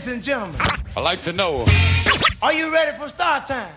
[0.00, 0.58] Ladies and gentlemen,
[0.96, 1.66] I like to know.
[2.40, 3.68] are you ready for start time?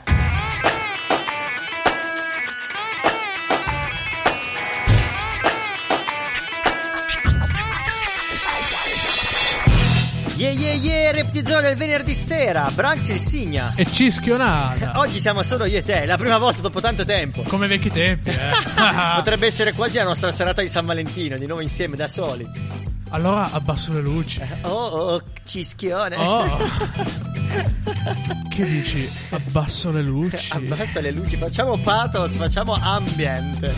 [10.38, 13.74] Yeah yeah yeah, reptizone del venerdì sera, Branks il Signa.
[13.76, 14.94] E cischionata.
[15.04, 17.44] Oggi siamo solo io e te, la prima volta dopo tanto tempo.
[17.44, 18.52] Come vecchi tempi, eh.
[19.16, 22.83] Potrebbe essere quasi la nostra serata di San Valentino, di nuovo insieme da soli.
[23.14, 24.42] Allora abbasso le luci.
[24.62, 26.16] Oh, oh, cischione.
[26.16, 26.58] Oh.
[28.50, 29.08] che dici?
[29.30, 30.52] Abbasso le luci.
[30.52, 33.72] Abbassa le luci, facciamo pathos, facciamo ambient.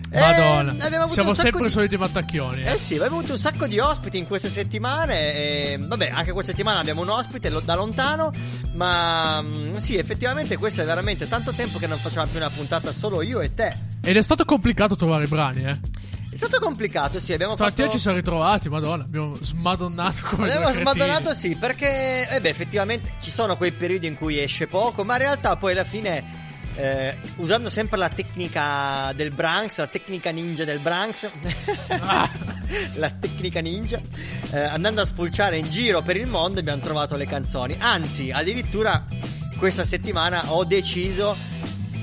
[0.10, 0.72] Madonna.
[0.72, 2.64] Eh, avuto Siamo sempre i soliti mattacchioni.
[2.64, 5.32] Eh sì, abbiamo avuto un sacco di ospiti in queste settimane.
[5.32, 8.32] E, vabbè, anche questa settimana abbiamo un ospite lo- da lontano.
[8.74, 12.90] Ma mm, sì, effettivamente questo è veramente tanto tempo che non facciamo più una puntata
[12.90, 13.72] solo io e te.
[14.02, 15.78] Ed è stato complicato trovare i brani, eh.
[16.32, 17.96] È stato complicato, sì, abbiamo Stamattina fatto...
[17.96, 19.02] ci siamo ritrovati, madonna.
[19.02, 24.16] Abbiamo smadonnato come Abbiamo smadonnato sì, perché eh beh, effettivamente ci sono quei periodi in
[24.16, 26.24] cui esce poco, ma in realtà poi alla fine,
[26.76, 31.28] eh, usando sempre la tecnica del Branks, la tecnica ninja del Branks,
[32.00, 32.30] Ah.
[32.94, 34.00] la tecnica ninja,
[34.52, 37.76] eh, andando a spulciare in giro per il mondo abbiamo trovato le canzoni.
[37.78, 39.04] Anzi, addirittura
[39.58, 41.36] questa settimana ho deciso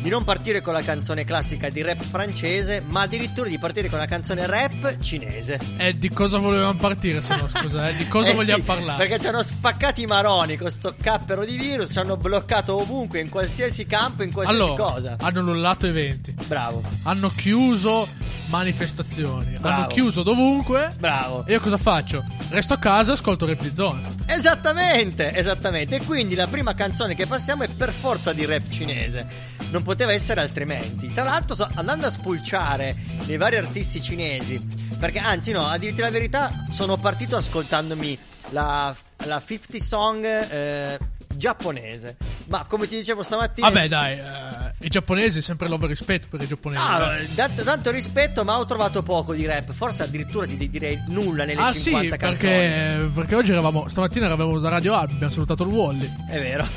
[0.01, 3.97] di non partire con la canzone classica di rap francese, ma addirittura di partire con
[3.99, 5.59] la canzone rap cinese.
[5.77, 7.95] Eh, di cosa volevamo partire, se no, scusa, eh?
[7.95, 9.05] Di cosa Eh vogliamo sì, parlare?
[9.05, 13.19] Perché ci hanno spaccati i maroni con sto cappero di virus, ci hanno bloccato ovunque,
[13.19, 15.15] in qualsiasi campo, in qualsiasi allora, cosa.
[15.19, 16.33] hanno annullato eventi.
[16.47, 18.07] Bravo, Hanno chiuso
[18.47, 19.57] manifestazioni.
[19.59, 19.67] Bravo.
[19.67, 20.89] Hanno chiuso dovunque.
[20.97, 21.45] bravo.
[21.45, 22.23] E io cosa faccio?
[22.49, 24.15] Resto a casa e ascolto Replizzone.
[24.25, 25.95] Esattamente, esattamente.
[25.95, 29.27] E quindi la prima canzone che passiamo è per forza di rap cinese.
[29.69, 31.07] Non poteva essere altrimenti.
[31.07, 34.59] Tra l'altro, andando a spulciare nei vari artisti cinesi.
[34.97, 38.17] Perché, anzi, no, a dirti la verità, sono partito ascoltandomi
[38.49, 40.97] la, la 50 song eh,
[41.35, 42.17] giapponese.
[42.47, 43.69] Ma come ti dicevo stamattina.
[43.69, 46.81] Vabbè, dai, eh, i giapponesi, sempre l'over rispetto per i giapponesi.
[46.83, 49.71] Ah, tanto, tanto rispetto, ma ho trovato poco di rap.
[49.73, 52.51] Forse addirittura ti di- direi nulla nelle Ah 50 sì, canzoni.
[52.51, 56.13] perché, perché oggi eravamo, stamattina eravamo da Radio Albi, abbiamo salutato il Wally.
[56.29, 56.67] È vero.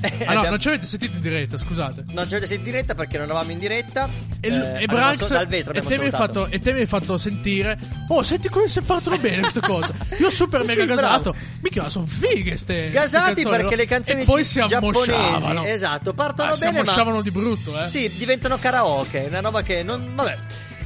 [0.00, 2.04] Ah no, Abbiamo- non ci avete sentito in diretta, scusate.
[2.10, 4.08] Non ci avete sentito in diretta perché non eravamo in diretta.
[4.40, 7.76] E, Eh, e dal vetro e te, mi fatto, e te mi hai fatto sentire
[8.08, 11.00] Oh senti come si partono bene queste cose Io super Sì, mega bravo.
[11.00, 16.14] gasato Mica sono fighe ste Gasati ste perché le canzoni E poi si ammosciavano esatto,
[16.14, 19.82] partono Ah, si bene, ma- ammosciavano di brutto eh Sì, diventano karaoke, una roba che
[19.82, 20.12] non.
[20.14, 20.36] Vabbè.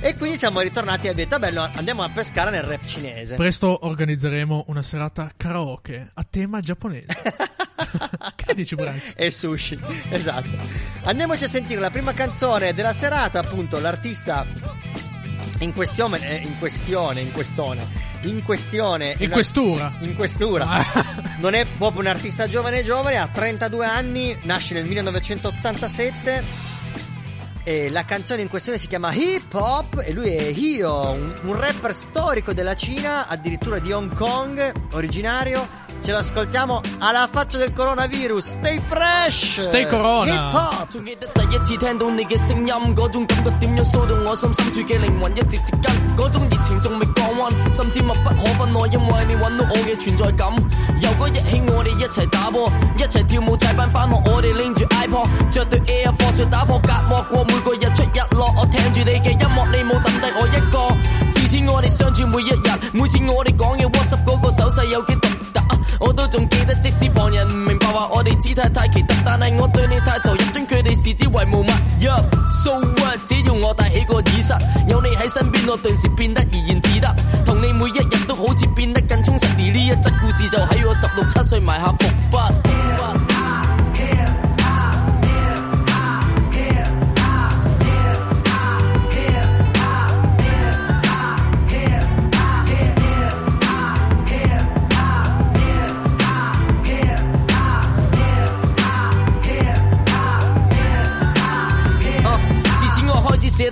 [0.01, 3.37] E quindi siamo ritornati e abbiamo detto, bello, andiamo a pescare nel rap cinese.
[3.37, 7.07] Presto organizzeremo una serata karaoke a tema giapponese
[8.35, 9.13] Che dici Branks?
[9.17, 9.79] e sushi,
[10.11, 10.51] esatto.
[11.05, 14.47] Andiamoci a sentire la prima canzone della serata, appunto, l'artista
[15.61, 17.87] in questione, eh, in questione, in questone,
[18.23, 20.67] in questione, In questura in questura.
[20.67, 20.85] Ah.
[21.39, 26.71] Non è proprio un artista giovane giovane, ha 32 anni, nasce nel 1987.
[27.64, 31.60] E la canzone in questione si chiama Hip Hop e lui è Hio, un, un
[31.60, 35.86] rapper storico della Cina, addirittura di Hong Kong, originario.
[36.00, 38.46] Ce lo ascoltiamo alla faccia del coronavirus.
[38.46, 39.60] Stay fresh!
[39.60, 40.32] Stay corona.
[40.32, 40.88] Hip Hop!
[40.90, 48.74] 仲记得第一次听到你嘅声音，嗰种感觉点样骚到我心深处嘅灵魂一直接近，嗰种热情仲未降温，甚至密不可分。
[48.74, 50.48] 我因为你揾到我嘅存在感，
[51.02, 60.96] 由嗰日起我哋一齐打波，一齐跳舞踩板返学，我哋拎住 iPod，着对 Air Force 打破隔膜，过 每個日出日落，我聽住你嘅音樂，你冇抌低我一個。
[61.34, 65.62] 自此我哋相處每一日，每次我哋講嘅 WhatsApp 嗰個手勢有幾獨特，
[66.00, 71.68] 我都仲記得，即使旁人唔明白話我哋姿態太奇特，但係我對你太投入，將佢哋視之為無物。
[72.00, 73.20] Yup, so what？
[73.26, 77.16] 只要我帶起個耳塞，有你喺身邊，我頓時變得怡然自得，
[77.46, 79.48] 同你每一日都好似變得更充實。
[79.58, 83.11] 而呢一則故事就喺我十六七歲埋下伏筆。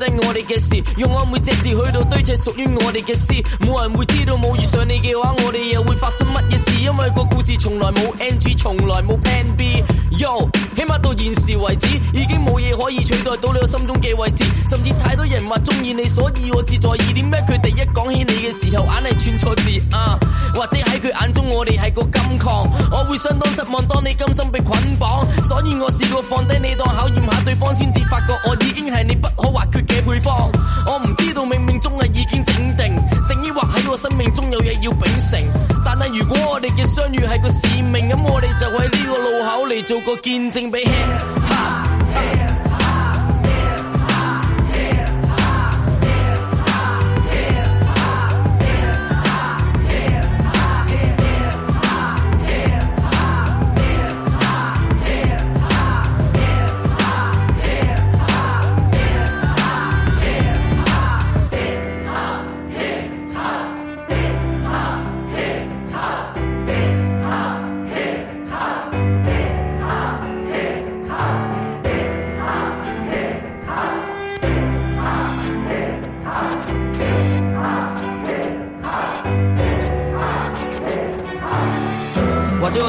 [0.00, 3.44] никогда не 我哋嘅事，用我每隻字去到堆砌屬於我哋嘅詩。
[3.60, 6.75] 冇人會知道冇遇上你嘅話，我哋又會發生乜嘢事？
[6.81, 14.45] 因為個故事從來冇 NG，從來冇 Plan B。Yo，起碼到現時為止，已經冇嘢可以取代到你我心中嘅位置。
[14.68, 17.13] 甚至太多人話中意你，所以我自在意。
[17.13, 20.18] 點解佢哋一講起你嘅時候，硬係串錯字啊？
[20.56, 23.86] 或者喺佢眼中我哋係個金礦，我會相當失望。
[23.88, 30.50] 當你甘心被捆綁，所以我試過放低你當考驗下對方，先至發覺我已經係你不可或缺嘅配 方。
[30.86, 32.95] 我唔知道冥冥中係已經整定，
[33.27, 35.39] 定抑或喺我 生命中有嘢要秉承。
[35.83, 41.79] 但係如果我哋嘅相遇係個使命，咁我哋就喺呢個路口嚟做個見證俾 hip hop。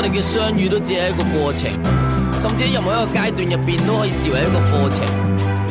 [0.00, 1.70] 我哋嘅相遇都只係一個過程，
[2.40, 5.06] 甚至喺任何一個階段入邊都可以視為一個課程。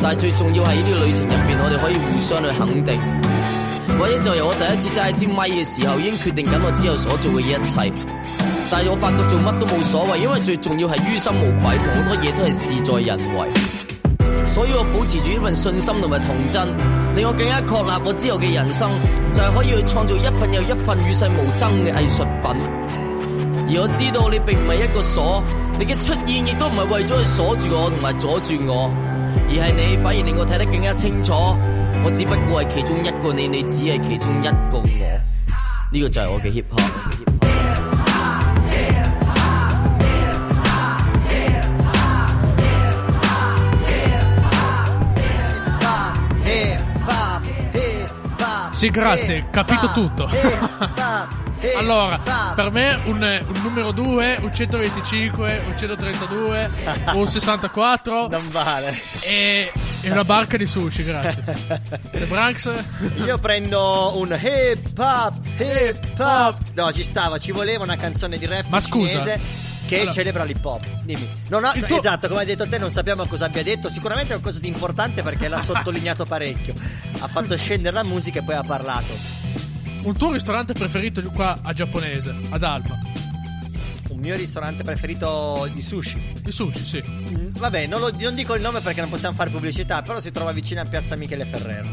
[0.02, 3.00] 但係最重要係呢啲旅程入邊，我哋可以互相去肯定。
[3.98, 7.92] 或者就由我第一次揸起支咪嘅時候，已經決定緊我之後所做嘅一切。
[8.70, 13.50] 但係我發覺做乜都冇所謂，因為最重要係於心無愧，同好多嘢都係事在人為。
[14.46, 16.68] 所以我保持住呢份信心同埋童真，
[17.16, 18.90] 令我更加確立我之後嘅人生
[19.34, 22.79] 就係可以去創造一份又一份與世無爭嘅藝術品。
[23.70, 25.44] 而我知道你並唔係一個鎖，
[25.80, 28.90] 你嘅出現亦都唔係為咗去鎖住我同埋阻住我，
[29.50, 31.34] 而係你反而令我睇得更加清楚。
[32.04, 34.84] 我只不過係其中一個你，你只係其中一個我。
[35.92, 36.92] 呢、個就係我嘅 hip hop。
[48.76, 50.28] Sì, grazie, capito tutto.
[51.77, 53.17] Allora, per me un,
[53.47, 56.71] un numero 2, un 125, un 132,
[57.15, 58.95] un 64 Non vale.
[59.21, 59.71] e,
[60.01, 61.43] e una barca di sushi, grazie.
[62.13, 62.73] The Branks?
[63.25, 66.57] Io prendo un hip hop, hip hop.
[66.75, 69.11] No, ci stava, ci voleva una canzone di rap Ma scusa.
[69.11, 69.41] cinese
[69.87, 70.83] che Allora- celebra l'hip hop.
[71.03, 71.43] Dimmi.
[71.49, 73.91] Non ho- tuo- Esatto, come hai detto te, non sappiamo cosa abbia detto.
[73.91, 76.75] Sicuramente è qualcosa di importante perché l'ha sottolineato parecchio.
[77.19, 79.13] Ha fatto scendere la musica e poi ha parlato.
[80.03, 82.99] Un tuo ristorante preferito qua a giapponese, ad Alba?
[84.11, 86.33] Un mio ristorante preferito di sushi.
[86.43, 87.03] Di sushi, sì.
[87.09, 90.31] Mm, Vabbè, non, lo- non dico il nome perché non possiamo fare pubblicità, però si
[90.31, 91.89] trova vicino a Piazza Michele Ferrero.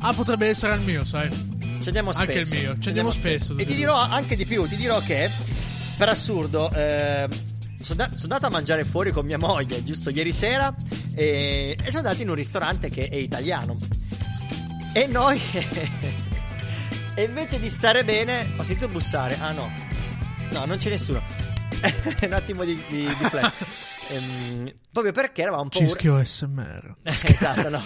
[0.00, 1.28] Ah, potrebbe essere il mio, sai.
[1.30, 2.20] Ci andiamo spesso.
[2.30, 4.98] Anche il mio, ci andiamo spesso, E devo ti dirò anche di più, ti dirò
[5.00, 5.30] che
[5.96, 7.28] per assurdo eh,
[7.82, 10.74] sono, da- sono andato a mangiare fuori con mia moglie giusto ieri sera
[11.14, 13.76] e, e sono andato in un ristorante che è italiano.
[14.94, 15.38] E noi
[17.16, 19.36] e invece di stare bene ho sentito bussare.
[19.40, 19.72] Ah no.
[20.52, 21.20] No, non c'è nessuno.
[22.22, 23.52] un attimo di, di, di flash.
[24.08, 26.94] Ehm, proprio perché eravamo un po' Cischio SMR.
[27.02, 27.82] esatto, no.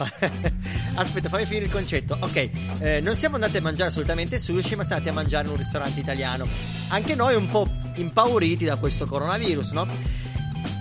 [0.96, 2.14] Aspetta, fammi finire il concetto.
[2.20, 2.50] Ok,
[2.80, 5.56] eh, non siamo andati a mangiare assolutamente sushi, ma siamo andati a mangiare in un
[5.56, 6.46] ristorante italiano.
[6.88, 9.88] Anche noi un po' impauriti da questo coronavirus, no?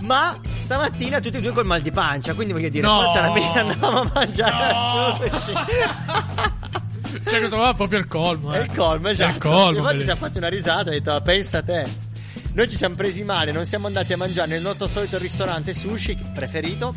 [0.00, 3.02] Ma stamattina tutti e due col mal di pancia, quindi voglio dire, No.
[3.02, 5.16] forse alla fine andavamo a mangiare No.
[5.38, 5.52] sushi.
[7.28, 8.62] Cioè, questo qua è proprio il colmo, È eh.
[8.62, 9.32] il colmo, È esatto.
[9.36, 9.78] il colmo.
[9.78, 11.84] Infatti ci ha fatto una risata e ha detto, "Ah, pensa a te.
[12.54, 16.16] Noi ci siamo presi male, non siamo andati a mangiare nel nostro solito ristorante sushi
[16.34, 16.92] preferito.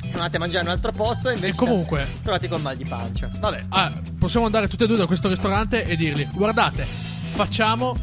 [0.00, 2.60] Siamo andati a mangiare in un altro posto e invece E comunque- siamo trovati col
[2.62, 3.30] mal di pancia.
[3.38, 3.60] Vabbè.
[3.68, 6.84] Ah, possiamo andare tutti e due da questo ristorante e dirgli: Guardate,
[7.32, 7.94] facciamo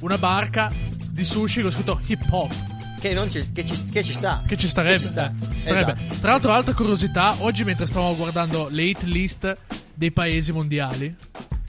[0.00, 0.70] una barca
[1.10, 2.52] di sushi con scritto hip hop.
[2.98, 4.42] Che, non ci, che, ci, che ci sta.
[4.46, 4.98] Che ci starebbe.
[4.98, 5.32] Che ci sta.
[5.32, 5.92] eh, starebbe.
[5.98, 6.20] Esatto.
[6.20, 9.56] Tra l'altro, altra curiosità: oggi, mentre stavamo guardando le hit list
[9.94, 11.14] dei paesi mondiali,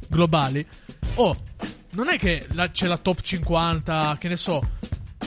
[0.07, 0.65] globali,
[1.15, 1.35] oh,
[1.93, 4.61] non è che la- c'è la top 50, che ne so,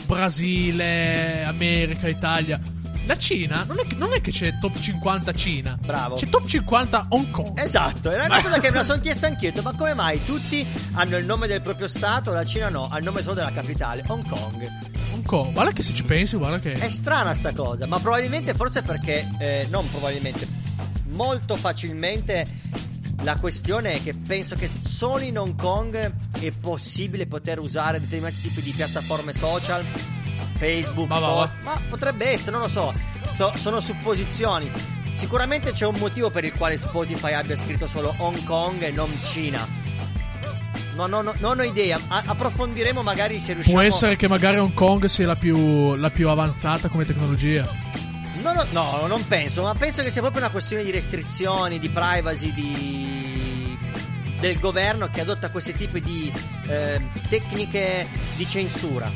[0.07, 2.61] Brasile, America, Italia.
[3.07, 5.79] La Cina, non è, che, non è che c'è top 50 Cina.
[5.81, 6.15] Bravo.
[6.17, 7.59] C'è top 50 Hong Kong.
[7.59, 9.53] Esatto, era una cosa che me la sono chiesta anch'io.
[9.63, 13.05] Ma come mai tutti hanno il nome del proprio stato, la Cina no, ha il
[13.05, 14.69] nome solo della capitale, Hong Kong.
[15.13, 15.53] Hong Kong.
[15.53, 16.73] Guarda che se ci pensi, guarda che.
[16.73, 20.47] È strana sta cosa, ma probabilmente forse perché, eh, non probabilmente,
[21.09, 22.47] molto facilmente
[23.23, 28.41] la questione è che penso che solo in Hong Kong è possibile poter usare determinati
[28.41, 29.85] tipi di piattaforme social,
[30.61, 31.51] Facebook, Ma fo- va.
[31.63, 32.93] ma potrebbe essere, non lo so,
[33.25, 34.71] Sto- sono supposizioni.
[35.17, 39.11] Sicuramente c'è un motivo per il quale Spotify abbia scritto solo Hong Kong e non
[39.25, 39.67] Cina.
[40.95, 41.99] No, no, no, non ho idea.
[42.09, 46.11] A- approfondiremo magari se riusciamo Può essere che magari Hong Kong sia la più, la
[46.11, 47.65] più avanzata come tecnologia.
[48.43, 51.89] No, no, no, non penso, ma penso che sia proprio una questione di restrizioni, di
[51.91, 53.79] privacy, di...
[54.41, 56.33] del governo che adotta questi tipi di
[56.67, 59.11] eh, tecniche di censura.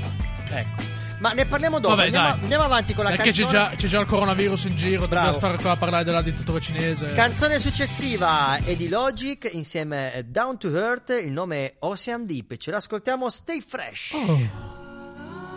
[0.49, 0.83] Ecco.
[1.25, 1.95] Ma ne parliamo dopo.
[1.95, 2.41] Vabbè, andiamo, dai.
[2.43, 3.47] andiamo avanti con la Perché canzone.
[3.47, 5.09] c'è già, c'è già il coronavirus in giro, Bravo.
[5.09, 7.07] dobbiamo stare qua a parlare della dittatura cinese.
[7.15, 12.57] Canzone successiva è di Logic insieme a Down to Earth, il nome è Ocean Deep.
[12.59, 14.13] Ce l'ascoltiamo Stay Fresh.
[14.13, 14.39] Oh.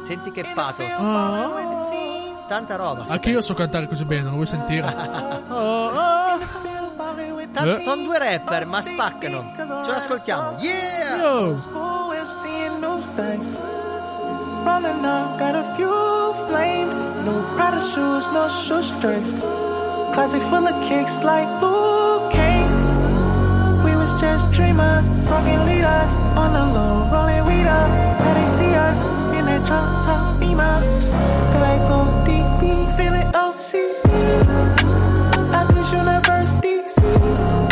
[0.05, 0.93] Senti che pathos.
[0.97, 2.45] Oh.
[2.47, 3.03] Tanta roba.
[3.09, 4.87] Anche io so cantare così bene, lo vuoi sentire?
[5.49, 6.39] Oh, oh.
[7.51, 7.83] Tanto- Eh.
[7.83, 9.51] sono due rapper, ma spaccano.
[9.83, 10.57] Ce l'ascoltiamo.
[10.59, 11.15] Yeah!
[11.17, 11.55] Yo.
[14.65, 15.89] Rolling up, got a few
[16.47, 16.93] flamed.
[17.25, 19.31] New Prada shoes, no shoestrings.
[20.13, 21.47] Closet full of kicks like
[22.31, 22.75] Kane.
[23.83, 27.89] We was just dreamers, rocking leaders on the low, rolling weed up.
[28.23, 28.99] Now they see us
[29.37, 30.79] in that drop top beamer.
[31.51, 32.63] Feel like ODB,
[32.97, 34.09] feeling OCD.
[35.53, 37.66] At this university, going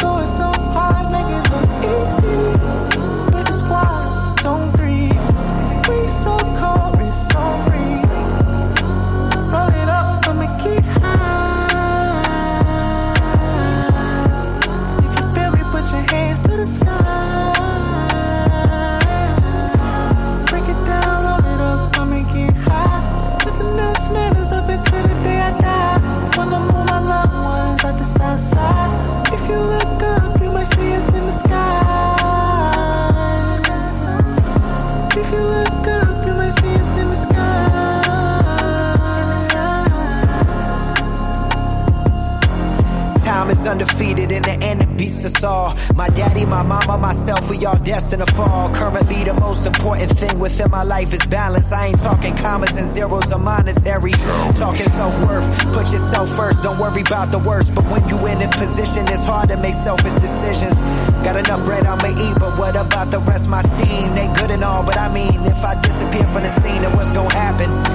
[43.65, 45.75] Undefeated in the end it beats us all.
[45.95, 48.73] My daddy, my mama, myself, we all destined to fall.
[48.73, 51.71] Currently the most important thing within my life is balance.
[51.71, 54.11] I ain't talking commas and zeros or monetary.
[54.11, 57.73] Talking self-worth, put yourself first, don't worry about the worst.
[57.73, 60.75] But when you in this position, it's hard to make selfish decisions.
[61.23, 64.13] Got enough bread I'ma eat, but what about the rest my team?
[64.15, 67.11] They good and all, but I mean, if I disappear from the scene, then what's
[67.11, 67.94] gonna happen?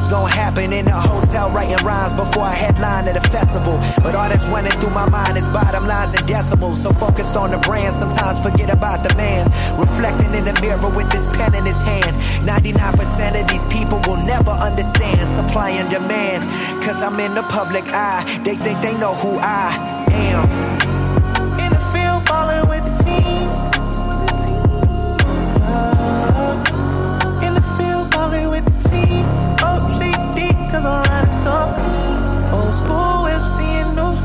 [0.00, 3.76] What's gonna happen in the hotel writing rhymes before I headline at a festival?
[4.02, 6.80] But all that's running through my mind is bottom lines and decimals.
[6.80, 9.52] So focused on the brand, sometimes forget about the man.
[9.78, 12.16] Reflecting in the mirror with his pen in his hand.
[12.48, 16.48] 99% of these people will never understand supply and demand.
[16.82, 18.40] Cause I'm in the public eye.
[18.42, 20.79] They think they know who I am.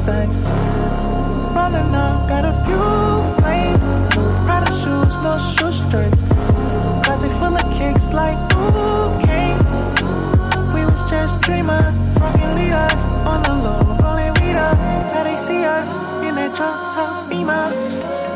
[0.06, 0.38] Things.
[1.56, 2.86] Rolling up, got a few
[3.40, 3.80] flames.
[4.46, 6.20] Prada shoes, no shoestrings.
[7.04, 8.40] Closet full of kicks like
[9.26, 9.60] Kane.
[10.74, 14.78] We was just dreamers, rocking leaders on the low, rolling weed up.
[15.14, 15.88] Now they see us
[16.28, 17.68] in that drop top beamer.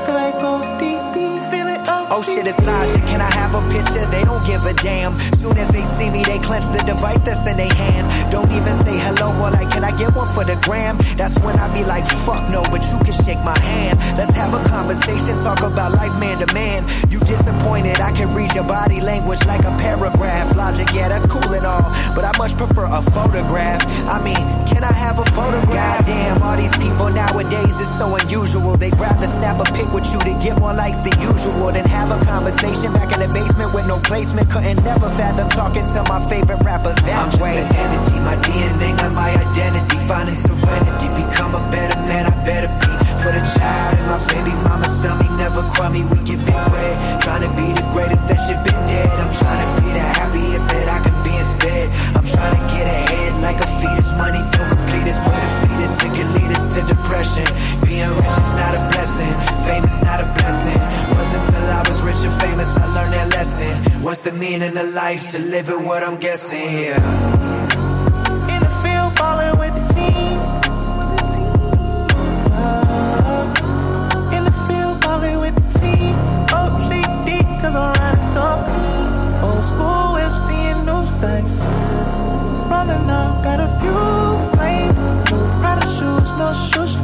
[0.06, 1.69] Feel like ODB, feel.
[2.12, 3.06] Oh shit, it's logic.
[3.06, 4.06] Can I have a picture?
[4.06, 5.16] They don't give a damn.
[5.16, 8.32] Soon as they see me, they clench the device that's in their hand.
[8.32, 10.98] Don't even say hello or like, can I get one for the gram?
[11.18, 14.00] That's when I be like, fuck no, but you can shake my hand.
[14.18, 16.88] Let's have a conversation, talk about life man to man.
[17.12, 20.56] You disappointed, I can read your body language like a paragraph.
[20.56, 23.86] Logic, yeah, that's cool and all, but I much prefer a photograph.
[24.08, 26.08] I mean, can I have a photograph?
[26.08, 28.78] Goddamn, all these people nowadays is so unusual.
[28.78, 31.99] They'd rather snap a pic with you to get more likes than usual than have
[32.08, 34.50] a conversation back in the basement with no placement.
[34.50, 37.60] Couldn't never fathom talking to my favorite rapper that I'm just way.
[37.60, 39.98] an entity, my DNA, not my identity.
[40.08, 42.91] Finding serenity, become a better man, I better be.
[43.20, 47.22] For the child and my baby mama's stomach, never crummy, we get big bread.
[47.22, 49.10] Trying to be the greatest that shit been dead.
[49.20, 51.09] I'm trying to be the happiest that I can
[51.50, 51.89] instead.
[52.15, 54.12] I'm trying to get ahead like a fetus.
[54.18, 55.94] Money don't complete us, a fetus.
[56.06, 57.46] It can lead us to depression.
[57.86, 59.34] Being rich is not a blessing,
[59.65, 60.79] fame is not a blessing.
[61.18, 64.03] Wasn't till I was rich and famous, I learned that lesson.
[64.03, 65.32] What's the meaning of life?
[65.32, 67.59] To live it, what I'm guessing, yeah.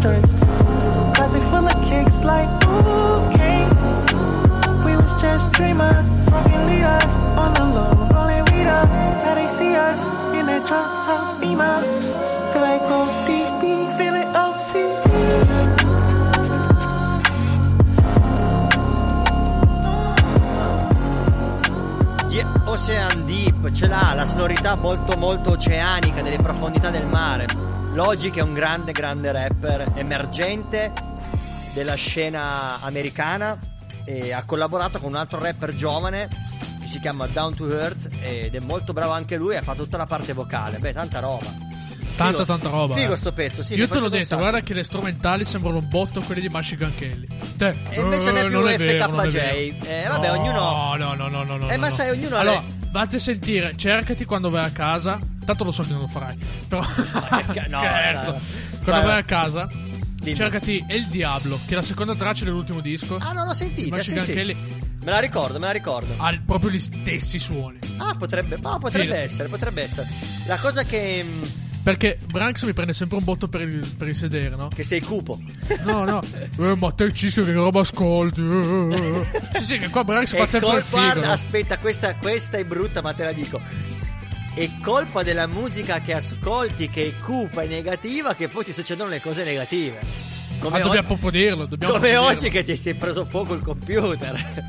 [0.05, 0.35] Shoestrings.
[1.15, 2.49] Closet full of kicks like
[3.35, 3.69] Kane.
[4.85, 8.89] We was just dreamers, rocking leaders on the low, rolling weed up.
[8.89, 10.03] Now they see us
[10.37, 11.81] in that drop top beamer.
[12.53, 15.03] Feel like ODB, feel it OCD.
[22.67, 27.74] Ocean Deep ce l'ha la sonorità molto molto oceanica delle profondità del mare.
[27.95, 30.91] Logic è un grande grande rapper emergente
[31.73, 33.57] della scena americana
[34.03, 36.27] e ha collaborato con un altro rapper giovane
[36.81, 39.97] che si chiama Down to Earth ed è molto bravo anche lui, ha fatto tutta
[39.97, 40.77] la parte vocale.
[40.79, 41.45] Beh, tanta roba.
[42.17, 42.95] Tanta, Figo- tanta roba.
[42.95, 43.17] Figo eh.
[43.17, 43.75] sto pezzo, sì.
[43.75, 47.27] Io te l'ho detto, guarda che le strumentali sembrano un botto quelli di Michigan Kelly.
[47.57, 49.37] Te, E invece a me eh, più è è FKJ.
[49.87, 51.69] Eh, vabbè, no, ognuno- No, no, no, no, no.
[51.69, 51.95] Eh, ma no.
[51.95, 55.17] sai, ognuno ha Allora, le- vatti a sentire, cercati quando vai a casa.
[55.45, 56.37] Tanto lo so che non lo farai.
[56.67, 56.81] Però.
[56.85, 58.31] no, Scherzo.
[58.31, 58.41] no, no.
[58.83, 59.69] Quando Vai, a casa.
[60.25, 60.35] Dimmi.
[60.35, 63.17] Cercati El Diablo, che è la seconda traccia dell'ultimo disco.
[63.19, 64.33] Ah, non l'ho sentita, sì, sì.
[64.33, 66.15] Me la ricordo, me la ricordo.
[66.17, 67.77] ha proprio gli stessi suoni.
[67.97, 69.11] Ah, potrebbe, no, potrebbe Sì.
[69.11, 70.07] essere, potrebbe essere.
[70.47, 71.43] La cosa che, mm,
[71.83, 74.69] Perché Branks mi prende sempre un botto per il, per il sedere, no?
[74.69, 75.39] che sei cupo.
[75.83, 76.19] No, no.
[76.57, 78.41] Eh, ma te il cischio che roba ascolti?
[78.41, 79.41] Eh, eh, eh.
[79.59, 81.01] sì, sì, che qua Branks fa sempre col- il figo.
[81.01, 81.33] guarda, no?
[81.33, 83.61] aspetta, questa, questa è brutta, ma te la dico.
[84.55, 89.09] È colpa della musica che ascolti che è cupa e negativa che poi ti succedono
[89.09, 89.99] le cose negative.
[89.99, 92.59] Ma Come, dobbiamo oggi, proprio dirlo, dobbiamo come proprio oggi dirlo.
[92.59, 94.63] che ti sei preso fuoco il computer.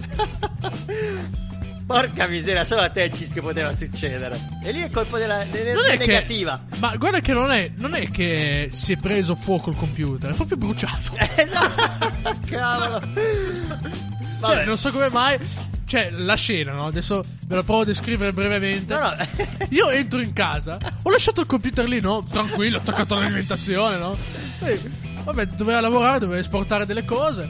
[1.87, 4.37] Porca miseria, solo a te Cis che poteva succedere.
[4.64, 6.64] E lì è colpa della, dell'energia è che, negativa.
[6.81, 10.35] ma guarda che non è, non è che si è preso fuoco il computer, è
[10.35, 11.12] proprio bruciato.
[11.37, 13.00] Esatto, cavolo.
[13.00, 14.64] Cioè, Vabbè.
[14.64, 15.38] non so come mai.
[15.87, 16.87] Cioè, la scena, no?
[16.87, 18.93] Adesso ve la provo a descrivere brevemente.
[18.93, 19.16] No, no.
[19.71, 22.25] Io entro in casa, ho lasciato il computer lì, no?
[22.28, 24.16] Tranquillo, attaccato all'alimentazione, no?
[24.62, 24.81] E,
[25.23, 27.49] vabbè, doveva lavorare, doveva esportare delle cose.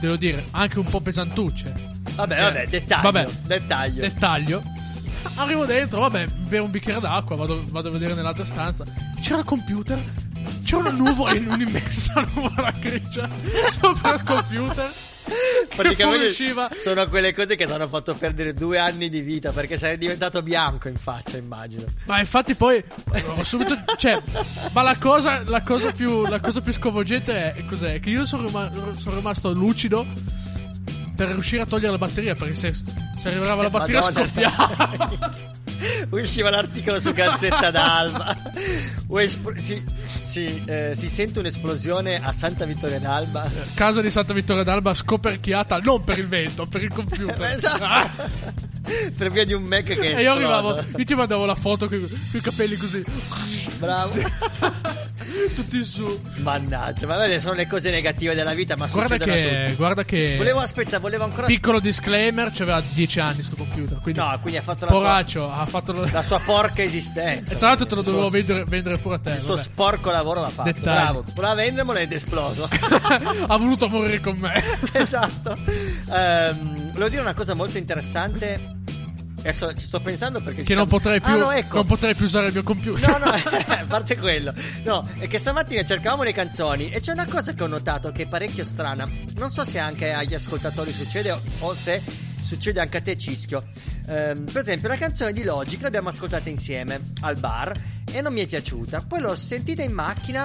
[0.00, 1.88] Devo dire, anche un po' pesantucce.
[2.14, 3.02] Vabbè, Eh, vabbè, dettaglio.
[3.10, 3.28] vabbè.
[3.42, 4.00] Dettaglio.
[4.00, 4.62] Dettaglio.
[5.34, 8.84] Arrivo dentro, vabbè, bevo un bicchiere d'acqua, vado, vado a vedere nell'altra stanza.
[9.20, 10.02] C'era il computer,
[10.64, 13.28] c'era una nuvola, un'immensa nuvola grigia
[13.70, 14.90] sopra il computer.
[15.74, 16.30] Praticamente
[16.76, 20.42] sono quelle cose che ti hanno fatto perdere due anni di vita perché sei diventato
[20.42, 21.84] bianco in faccia, immagino.
[22.06, 22.82] Ma infatti poi
[23.36, 24.20] ho subito cioè
[24.72, 28.00] ma la cosa la cosa più la cosa più sconvolgente è cos'è?
[28.00, 30.06] Che io sono, rima- sono rimasto lucido
[31.16, 34.26] per riuscire a togliere la batteria perché se, se arrivava la batteria Madonna.
[34.26, 35.58] scoppiava.
[36.10, 38.36] Usciva l'articolo su Gazzetta d'Alba.
[39.16, 39.82] Espl- si,
[40.22, 43.50] si, eh, si sente un'esplosione a Santa Vittoria d'Alba.
[43.74, 47.38] Casa di Santa Vittoria d'Alba scoperchiata non per il vento, per il computer.
[47.60, 48.69] Esatto.
[49.16, 51.86] Per via di un Mac che è e io arrivavo, io ti mandavo la foto
[51.86, 51.98] con
[52.32, 53.04] i capelli così,
[53.78, 54.12] Bravo.
[55.54, 56.20] tutti su.
[56.38, 60.36] Mannaggia, ma vedi, sono le cose negative della vita, ma Guarda che, guarda che.
[60.36, 61.46] Volevo, aspetta, volevo ancora...
[61.46, 63.98] Piccolo disclaimer, c'aveva 10 anni sto computer.
[64.00, 67.54] Quindi, No, quindi ha fatto la sua, poraccio, ha fatto lo- la sua porca esistenza.
[67.54, 69.30] E tra l'altro te lo dovevo suo- vendere, vendere pure a te.
[69.32, 69.62] Il suo vabbè.
[69.62, 70.72] sporco lavoro l'ha fatto.
[70.72, 70.82] Dettagli.
[70.94, 71.24] Bravo.
[71.34, 72.68] Voleva vendermelo ed è esploso.
[73.46, 74.62] ha voluto morire con me.
[74.92, 75.54] esatto.
[76.12, 78.78] Ehm, volevo dire una cosa molto interessante.
[79.40, 80.62] Adesso ci sto pensando perché.
[80.62, 81.76] che ci non siamo- potrei, più, Ah, no, ecco.
[81.76, 83.18] non potrei più usare il mio computer.
[83.18, 83.32] No, no,
[83.66, 84.52] a parte quello.
[84.84, 88.24] No, è che stamattina cercavamo le canzoni e c'è una cosa che ho notato che
[88.24, 89.08] è parecchio strana.
[89.36, 92.02] Non so se anche agli ascoltatori succede o, se
[92.42, 93.64] succede anche a te, Cischio.
[94.08, 97.72] Ehm, per esempio, la canzone di Logic l'abbiamo ascoltata insieme al bar
[98.12, 99.04] e non mi è piaciuta.
[99.08, 100.44] Poi l'ho sentita in macchina.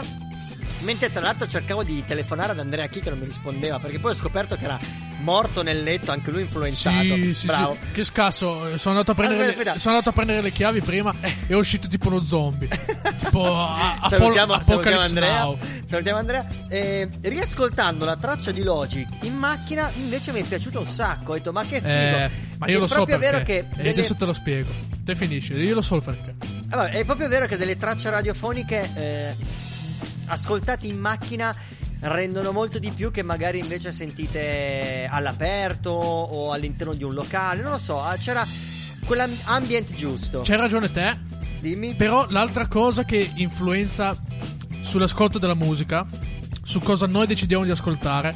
[0.85, 4.11] Mentre tra l'altro cercavo di telefonare ad Andrea Chi che non mi rispondeva perché poi
[4.11, 4.79] ho scoperto che era
[5.19, 7.15] morto nel letto, anche lui influenzato.
[7.15, 7.73] Sì, sì, Bravo.
[7.73, 7.91] sì.
[7.93, 8.67] Che scasso.
[8.67, 9.79] eh, Sono andato, a prendere Aspetta, le, aspetta.
[9.79, 12.67] sono andato a prendere le chiavi prima e è uscito tipo uno zombie.
[13.17, 15.39] tipo a, a salutiamo, Apol- salutiamo Andrea.
[15.43, 15.57] Now.
[15.85, 16.45] Salutiamo Andrea.
[16.69, 21.31] Eh, riascoltando la traccia di Logic in macchina, invece mi è piaciuto un sacco.
[21.31, 21.87] Ho detto, ma che figo!
[21.87, 23.61] Eh, ma io è lo so proprio perché.
[23.63, 23.81] vero che.
[23.83, 24.69] E adesso te lo spiego.
[25.03, 26.35] Te finisci, io lo so il perché.
[26.69, 29.35] Ah, vabbè, è proprio vero che delle tracce radiofoniche eh,
[30.27, 31.55] ascoltate in macchina
[32.01, 37.61] rendono molto di più che magari invece sentite all'aperto o all'interno di un locale.
[37.61, 38.45] Non lo so, ah, c'era
[39.05, 40.41] quell'ambient giusto.
[40.43, 41.17] C'hai ragione te,
[41.59, 41.95] Dimmi.
[41.95, 44.15] Però l'altra cosa che influenza
[44.81, 46.05] sull'ascolto della musica,
[46.63, 48.31] su cosa noi decidiamo di ascoltare,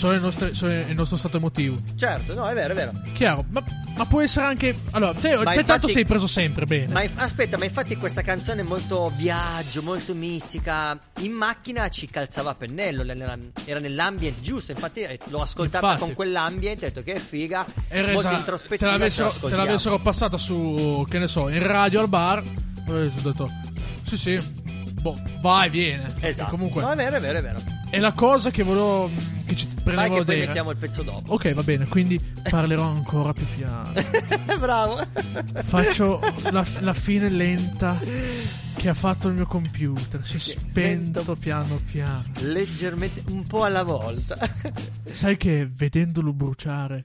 [0.00, 1.78] sono, le nostre- sono il nostro stato emotivo.
[1.94, 2.92] Certo, no, è vero, è vero.
[3.12, 3.62] Chiaro, ma,
[3.96, 4.74] ma può essere anche.
[4.92, 6.92] Allora, te, te infatti- tanto sei preso sempre bene.
[6.92, 10.98] Ma aspetta, ma infatti questa canzone è molto viaggio, molto mistica.
[11.18, 13.02] In macchina ci calzava a pennello,
[13.64, 14.72] era nell'ambient giusto.
[14.72, 16.04] Infatti eh, l'ho ascoltata Infatti.
[16.04, 17.66] con quell'ambient, ho detto che è figa.
[17.88, 18.90] Era molto esa- te introspettiva.
[18.92, 22.42] ce l'avessero, te l'avessero passata su, che ne so, in radio al bar.
[22.88, 23.48] ho detto,
[24.04, 24.69] sì, sì.
[25.00, 26.12] Boh, vai, viene.
[26.20, 26.48] Esatto.
[26.48, 27.60] E comunque, No, è vero, è vero, è vero.
[27.90, 29.08] è la cosa che volevo.
[29.08, 30.46] mh, che ci Vai prendevo che a poi dire.
[30.46, 31.32] mettiamo il pezzo dopo.
[31.32, 33.92] Ok, va bene, quindi parlerò ancora più piano.
[34.58, 35.00] Bravo.
[35.64, 37.98] Faccio la, la fine lenta
[38.76, 40.24] che ha fatto il mio computer.
[40.24, 41.36] Si è spento lento.
[41.36, 42.24] piano piano.
[42.40, 44.36] Leggermente, un po' alla volta.
[45.10, 47.04] Sai che vedendolo bruciare,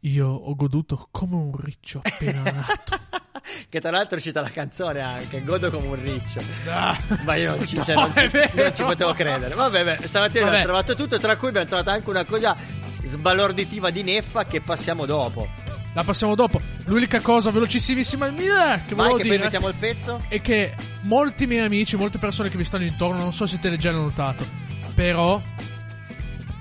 [0.00, 3.00] io ho goduto come un riccio appena nato.
[3.68, 5.42] che tra l'altro è uscita la canzone anche.
[5.44, 6.40] Godo come un riccio.
[6.68, 9.54] Ah, Ma io non ci, cioè, No, non ci- non ci potevo credere.
[9.54, 12.56] Vabbè, beh, stamattina abbiamo trovato tutto, tra cui abbiamo trovato anche una cosa
[13.02, 15.48] sbalorditiva di Neffa che passiamo dopo.
[15.94, 16.60] la passiamo dopo.
[16.86, 20.24] L'unica cosa velocissimissima mia, che Vai volevo che poi dire mettiamo il pezzo.
[20.28, 23.68] è che molti miei amici, molte persone che mi stanno intorno, non so se te
[23.68, 24.46] l'hai già notato,
[24.94, 25.42] però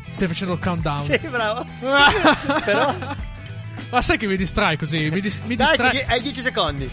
[0.09, 0.97] stai facendo il countdown.
[1.03, 1.65] Sì, bravo.
[2.65, 2.95] Però
[3.89, 5.09] Ma sai che mi distrai così?
[5.09, 6.03] Mi, dis- mi dai, distrai.
[6.03, 6.89] hai 10 secondi.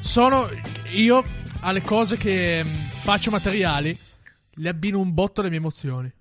[0.00, 0.48] Sono
[0.90, 1.24] io
[1.60, 3.98] alle cose che mh, faccio materiali,
[4.50, 6.12] le abbino un botto alle mie emozioni.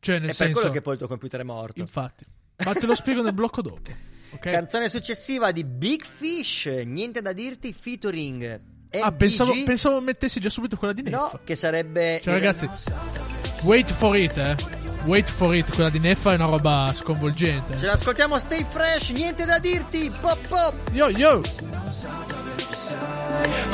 [0.00, 0.60] Cioè, nel È per senso.
[0.60, 1.80] quello che poi il tuo computer è morto.
[1.80, 2.24] Infatti.
[2.64, 3.90] Ma te lo spiego nel blocco dopo.
[4.30, 4.50] Ok?
[4.50, 8.60] Canzone successiva di Big Fish, niente da dirti, featuring
[9.00, 9.16] ah, MBG.
[9.16, 11.16] pensavo, pensavo mettessi già subito quella di Neffa.
[11.16, 12.20] No, che sarebbe...
[12.22, 12.68] Cioè, ragazzi,
[13.64, 14.54] wait for it, eh.
[15.06, 17.76] Wait for it, quella di Neffa è una roba sconvolgente.
[17.76, 20.76] Ce l'ascoltiamo Stay Fresh, niente da dirti, pop pop.
[20.92, 21.40] Yo, yo!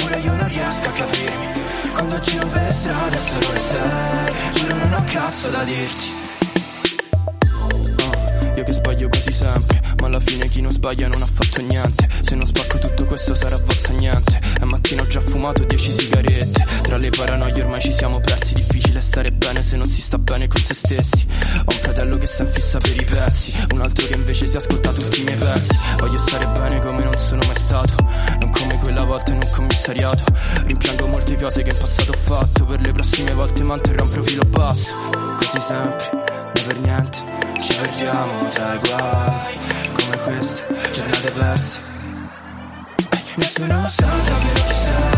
[0.04, 1.46] Ora io non riesco a capirmi
[1.92, 6.27] Quando giro per strada solo sei Giuro non ho cazzo da dirti
[8.58, 12.08] Io che sbaglio quasi sempre, ma alla fine chi non sbaglia non ha fatto niente.
[12.22, 13.56] Se non spacco tutto questo sarà
[13.90, 14.40] niente.
[14.58, 16.66] È mattino ho già fumato 10 sigarette.
[16.82, 18.54] Tra le paranoie ormai ci siamo persi.
[18.54, 21.24] Difficile stare bene se non si sta bene con se stessi.
[21.58, 23.52] Ho un fratello che sta in fissa per i pezzi.
[23.74, 25.78] Un altro che invece si ascolta tutti i miei pezzi.
[25.98, 28.10] Voglio stare bene come non sono mai stato.
[28.40, 30.24] Non come quella volta in un commissariato.
[30.64, 32.64] Rimpiango molte cose che in passato ho fatto.
[32.64, 34.90] Per le prossime volte manterrò un profilo basso.
[35.38, 37.18] Così sempre, né per niente.
[37.60, 39.58] Ci perdiamo tra i guai
[39.92, 41.78] Come queste giornate perse
[43.36, 45.17] Nessuno sa davvero chi sei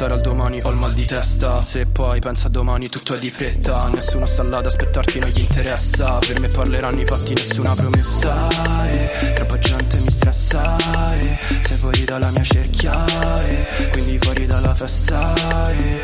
[0.00, 1.60] pensare al domani, ho il mal di testa.
[1.60, 3.86] Se poi pensa a domani tutto è di fretta.
[3.92, 6.18] Nessuno sta là ad aspettarti, non gli interessa.
[6.26, 8.48] Per me parleranno i fatti, nessuna promessa
[8.90, 10.76] e Troppa gente mi stressa
[11.18, 13.04] e Sei fuori dalla mia cerchia
[13.46, 15.34] e Quindi fuori dalla festa
[15.72, 16.00] e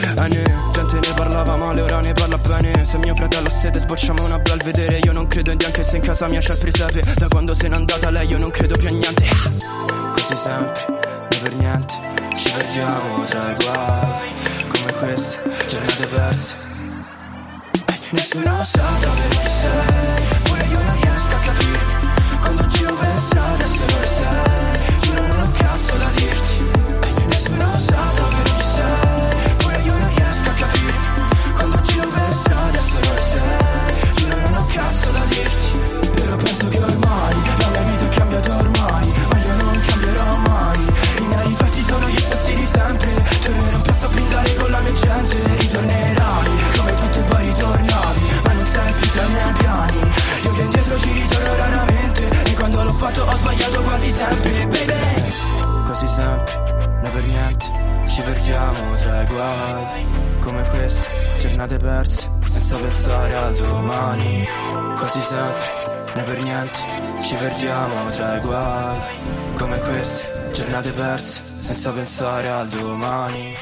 [0.00, 2.84] Eh, ne, gente ne parlava male, ora ne parla bene.
[2.84, 4.98] Se mio fratello ha sete sbocciamo una bel vedere.
[5.04, 7.02] Io non credo in anche se in casa mia c'è il presepe.
[7.16, 9.24] Da quando se n'è andata lei io non credo più a niente.
[10.12, 12.07] Così sempre, né per niente
[12.38, 14.32] ci perdiamo tra i guai
[14.68, 16.54] Come queste giornate perse
[18.10, 23.66] Nessuno sa davvero chi sei Ora io non riesco a capirmi Quando giro per strada
[23.66, 24.07] solo le
[54.18, 55.86] sempre Baby.
[55.86, 57.66] Così sempre, né per niente
[58.06, 60.06] Ci perdiamo tra i guai.
[60.40, 61.08] Come queste
[61.40, 64.48] giornate perse Senza pensare al domani.
[64.96, 66.78] Così sempre, né per niente
[67.20, 68.98] Ci perdiamo tra i guai.
[69.56, 73.54] Come queste giornate perse Senza pensare al domani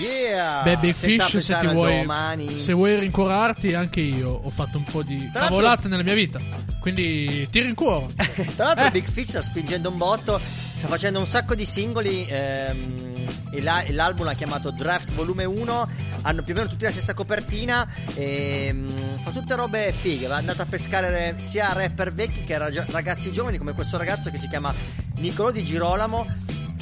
[0.00, 0.62] Yeah.
[0.62, 1.98] Beh, Big Fish, se ti vuoi.
[1.98, 2.56] domani.
[2.58, 6.38] Se vuoi rincuorarti, anche io ho fatto un po' di Tra cavolate nella mia vita.
[6.80, 8.10] Quindi ti rincuoro.
[8.56, 8.90] Tra l'altro Eh.
[8.90, 10.38] Big Fish sta spingendo un botto,
[10.78, 15.44] sta facendo un sacco di singoli ehm, e, la- e l'album l'ha chiamato Draft Volume
[15.44, 15.88] 1,
[16.22, 20.36] hanno più o meno tutti la stessa copertina e mm, fa tutte robe fighe, va
[20.36, 24.48] andata a pescare sia rapper vecchi che rag- ragazzi giovani come questo ragazzo che si
[24.48, 24.72] chiama
[25.16, 26.26] Niccolò Di Girolamo.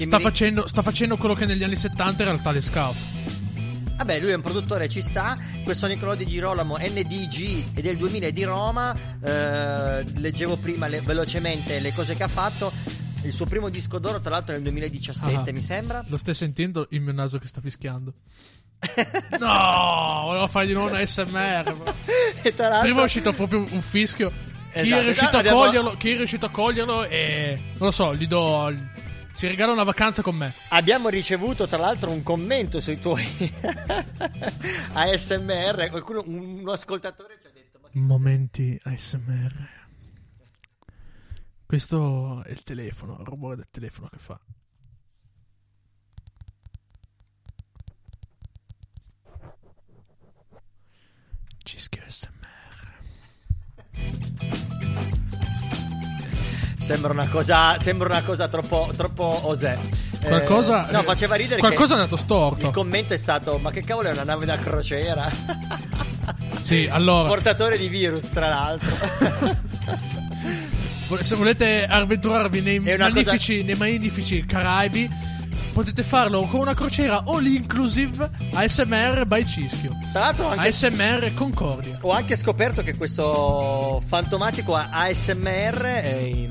[0.04, 2.96] Sta mi facendo, sta facendo quello che negli anni 70 era il tale scout.
[3.96, 5.37] Vabbè, lui è un produttore, ci sta.
[5.64, 8.94] Questo Niccolò Di Girolamo, NDG, è del 2000 di Roma.
[9.20, 12.70] Eh, leggevo prima le- velocemente le cose che ha fatto.
[13.24, 15.52] Il suo primo disco d'oro, tra l'altro, nel 2017, Ah.
[15.52, 16.04] mi sembra.
[16.06, 18.12] Lo stai sentendo il mio naso che sta fischiando?
[19.40, 21.74] No, volevo fargli una SMR.
[22.80, 24.28] Prima è uscito proprio un fischio.
[24.72, 27.90] Chi, Esatto, è riuscito a abbiamo- coglierlo, chi è riuscito a coglierlo e non lo
[27.90, 28.72] so, gli do
[29.32, 30.52] si regala una vacanza con me.
[30.70, 33.24] abbiamo ricevuto, tra l'altro, un commento sui tuoi
[34.92, 35.88] ASMR.
[35.90, 39.76] Qualcuno, un, ascoltatore ci ha detto: Ma che Momenti ASMR.
[41.64, 44.40] Questo è il telefono, il rumore del telefono che fa.
[51.62, 52.36] Cischio ASMR.
[56.88, 59.77] Sembra una cosa, sembra una cosa troppo, troppo osè.
[60.20, 61.61] Eh, Qualcosa, no, faceva ridere.
[61.61, 62.68] Qualcosa è andato storto.
[62.68, 65.31] Il commento è stato: Ma che cavolo è una nave da crociera?
[66.62, 67.29] Sì, allora.
[67.29, 68.88] Portatore di virus, tra l'altro.
[71.20, 75.11] se volete avventurarvi nei È magnifici, nei magnifici Caraibi,
[75.74, 79.98] potete farlo con una crociera all inclusive ASMR by Cischio.
[80.11, 81.98] Tra l'altro anche ASMR Concordia.
[82.01, 86.48] Ho anche scoperto che questo fantomatico ASMR, eh,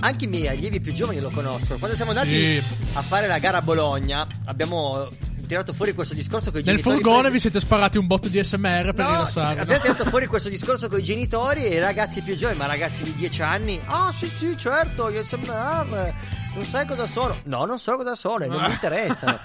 [0.00, 1.78] anche i miei allievi più giovani lo conoscono.
[1.78, 2.62] Quando siamo andati Sì.
[2.94, 5.08] a fare la gara a Bologna, abbiamo
[5.46, 6.96] tirato fuori questo discorso con i Nel genitori.
[6.96, 9.60] furgone presi- vi siete sparati un botto di SMR per No, rilassarvi.
[9.60, 9.92] abbiamo no?
[9.92, 13.14] tirato fuori questo discorso con i genitori e i ragazzi più giovani, ma ragazzi di
[13.14, 13.80] 10 anni.
[13.86, 16.14] Ah, sì, sì, certo, gli SMR.
[16.54, 17.34] Non sai cosa sono?
[17.44, 19.38] No, non so cosa sono non mi interessano.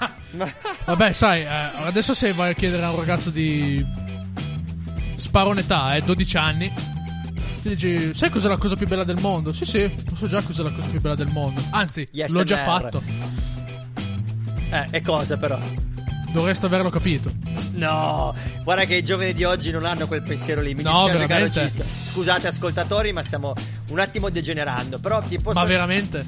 [0.86, 1.48] Vabbè, sai, eh,
[1.86, 3.86] adesso se vai a chiedere a un ragazzo di
[5.16, 6.74] sparonetà, eh, 12 anni,
[7.64, 9.54] ti dici, sai cos'è la cosa più bella del mondo?
[9.54, 11.62] Sì, sì, lo so già cos'è la cosa più bella del mondo.
[11.72, 13.02] Anzi, Gli l'ho già fatto.
[14.70, 15.58] eh, e cosa però?
[16.32, 17.32] Dovreste averlo capito.
[17.74, 20.74] No, guarda che i giovani di oggi non hanno quel pensiero lì.
[20.74, 21.60] Mi No, dispiace, caro veramente?
[21.68, 21.84] Cisco.
[22.12, 23.54] Scusate, ascoltatori, ma stiamo
[23.92, 24.98] un attimo degenerando.
[25.00, 25.58] Però ti posso.
[25.60, 26.26] Ma veramente?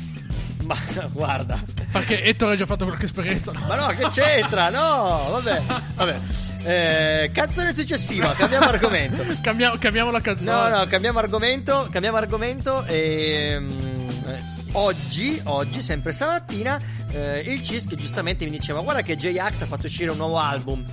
[0.65, 0.75] Ma
[1.11, 1.63] guarda.
[1.91, 3.51] Perché Ettore ha già fatto qualche esperienza.
[3.51, 3.59] no?
[3.67, 4.69] Ma no, che c'entra?
[4.69, 5.61] No, vabbè.
[5.95, 6.19] Vabbè.
[6.63, 9.23] Eh, canzone successiva, cambiamo argomento.
[9.41, 10.69] Cambiamo, cambiamo la No, canzone.
[10.77, 11.87] no, cambiamo argomento.
[11.91, 12.83] Cambiamo argomento.
[12.85, 13.55] E.
[13.59, 16.79] mm, eh, oggi, oggi, sempre stamattina,
[17.11, 20.83] eh, il CISC giustamente mi diceva: Guarda che J-Ax ha fatto uscire un nuovo album.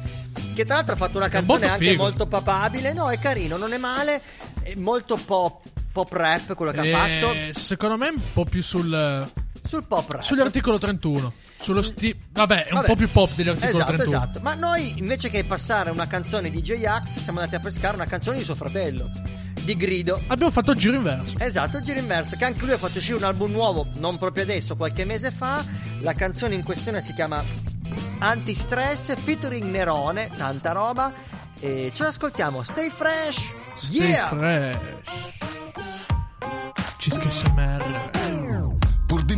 [0.54, 2.02] Che tra l'altro ha fatto una canzone molto anche figo.
[2.02, 2.92] molto papabile.
[2.92, 4.20] No, è carino, non è male.
[4.62, 7.32] È molto pop, pop rap quello che ha fatto.
[7.32, 9.26] Eh, secondo me è un po' più sul
[9.72, 10.20] Sul pop rap.
[10.20, 11.32] sull'articolo 31.
[11.58, 12.86] Sullo sti- Vabbè, è un Vabbè.
[12.88, 14.16] po' più pop dell'articolo esatto, 31.
[14.16, 18.04] Esatto, ma noi invece che passare una canzone di J-Ax siamo andati a pescare una
[18.04, 19.10] canzone di suo fratello,
[19.62, 20.22] di Grido.
[20.26, 21.38] Abbiamo fatto il giro inverso.
[21.38, 24.42] Esatto, il giro inverso, che anche lui ha fatto uscire un album nuovo, non proprio
[24.42, 25.64] adesso, qualche mese fa.
[26.00, 27.42] La canzone in questione si chiama
[28.18, 31.10] Antistress, featuring Nerone, tanta roba.
[31.58, 33.42] E ce l'ascoltiamo, stay fresh!
[33.76, 34.26] Stay yeah!
[34.26, 34.78] fresh.
[36.98, 38.21] Cisco SMR.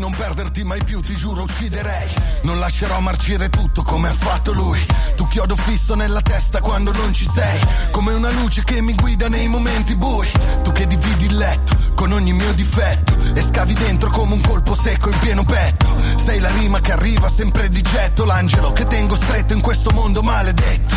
[0.05, 2.13] Non perderti mai più, ti giuro, ucciderei.
[2.43, 4.79] Non lascerò marcire tutto come ha fatto lui.
[5.17, 7.59] Tu chiodo fisso nella testa quando non ci sei.
[7.91, 10.31] Come una luce che mi guida nei momenti bui.
[10.63, 13.17] Tu che dividi il letto con ogni mio difetto.
[13.33, 15.87] E scavi dentro come un colpo secco in pieno petto.
[16.23, 18.27] Sei la rima che arriva sempre di getto.
[18.27, 20.97] L'angelo che tengo stretto in questo mondo maledetto.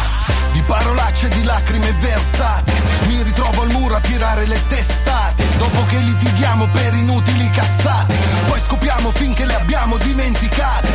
[0.52, 2.74] Di parolacce di lacrime versate.
[3.08, 5.46] Mi ritrovo al muro a tirare le testate.
[5.58, 8.16] Dopo che litighiamo per inutili cazzate.
[8.48, 8.60] Poi
[8.98, 10.90] scopiamo finché le abbiamo dimenticate.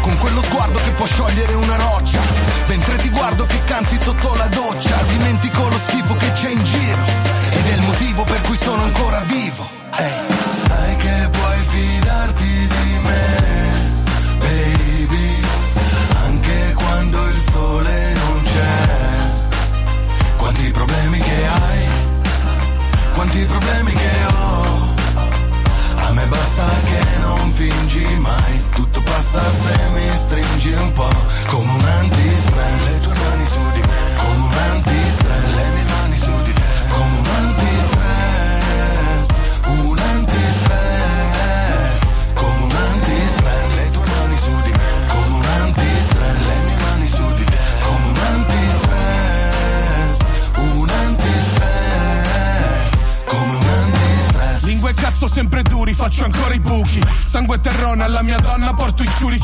[0.00, 2.18] Con quello sguardo che può sciogliere una roccia.
[2.66, 4.96] Mentre ti guardo che canti sotto la doccia.
[5.08, 7.02] Dimentico lo schifo che c'è in giro.
[7.50, 9.68] Ed è il motivo per cui sono ancora vivo.
[9.96, 10.31] Ehi,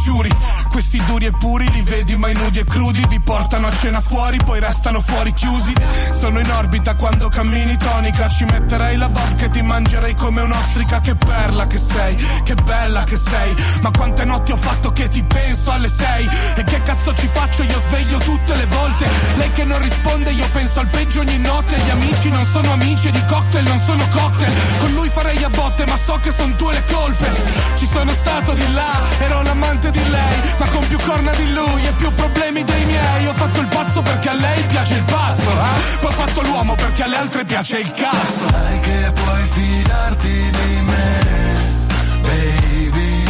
[0.08, 0.57] porto i ciuri ciuri.
[0.70, 3.04] Questi duri e puri li vedi mai nudi e crudi.
[3.08, 5.72] Vi portano a cena fuori, poi restano fuori chiusi.
[6.18, 8.28] Sono in orbita quando cammini tonica.
[8.28, 11.00] Ci metterei la vodka e ti mangerei come un'ostrica.
[11.00, 13.54] Che perla che sei, che bella che sei.
[13.80, 16.28] Ma quante notti ho fatto che ti penso alle sei.
[16.54, 17.62] E che cazzo ci faccio?
[17.62, 19.08] Io sveglio tutte le volte.
[19.36, 21.76] Lei che non risponde, io penso al peggio ogni notte.
[21.78, 24.52] Gli amici non sono amici e di cocktail non sono cocktail.
[24.80, 27.30] Con lui farei a botte, ma so che sono tue le colpe.
[27.76, 31.86] Ci sono stato di là, ero l'amante di lei, ma con più corna di lui
[31.86, 33.26] e più problemi dei miei.
[33.26, 35.96] Ho fatto il pazzo perché a lei piace il pazzo, eh?
[36.00, 38.48] Poi ho fatto l'uomo perché alle altre piace il cazzo.
[38.50, 41.86] Sai che puoi fidarti di me,
[42.22, 43.24] baby,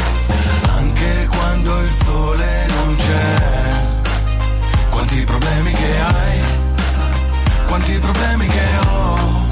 [0.76, 3.46] anche quando il sole non c'è.
[4.90, 6.40] Quanti problemi che hai,
[7.66, 9.46] quanti problemi che ho.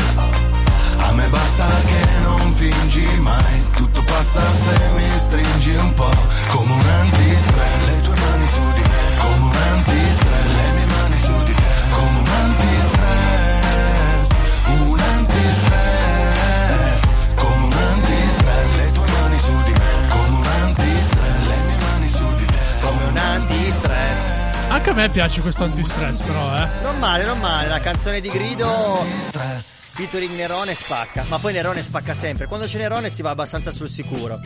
[0.98, 2.15] A me basta che
[2.56, 6.10] fingi mai, tutto passa se mi stringi un po'.
[6.48, 8.88] Come un antistress, le tue mani su di me.
[9.18, 11.62] Come un antistress, le mie mani su di te.
[11.90, 14.26] Come un antistress,
[14.66, 17.00] un antistress.
[17.34, 20.08] Come un antistress, le tue mani su di me.
[20.08, 22.54] Come un antistress, le mie mani su di te.
[22.80, 24.20] Come un antistress.
[24.68, 26.68] Anche a me piace questo antistress, però, eh.
[26.82, 29.04] Non male, non male, la canzone di Grido.
[29.28, 29.75] Stress.
[29.96, 32.46] Featuring Nerone spacca, ma poi Nerone spacca sempre.
[32.46, 34.38] Quando c'è Nerone si va abbastanza sul sicuro.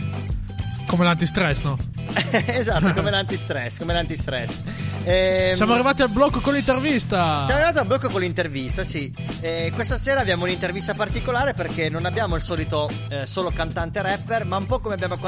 [0.86, 1.76] Come l'antistress, no?
[2.30, 4.60] esatto, come l'antistress, come l'antistress.
[5.02, 7.44] Ehm, Siamo arrivati al blocco con l'intervista.
[7.46, 9.12] Siamo arrivati al blocco con l'intervista, sì.
[9.40, 14.44] Eh, questa sera abbiamo un'intervista particolare perché non abbiamo il solito eh, solo cantante rapper,
[14.44, 15.18] ma un po' come, abbiamo,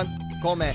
[0.41, 0.73] come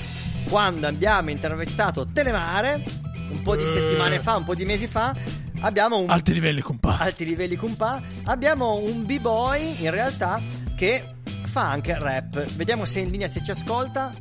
[0.50, 2.84] quando abbiamo intervistato Telemare
[3.30, 3.72] un po' di Eh.
[3.72, 5.16] settimane fa, un po' di mesi fa.
[5.62, 6.98] Abbiamo un Alti livelli, compa.
[7.00, 8.02] alti livelli compa.
[8.26, 10.42] Abbiamo un b-boy in realtà
[10.76, 11.16] che
[11.46, 12.44] fa anche rap.
[12.56, 14.12] Vediamo se è in linea se ci ascolta.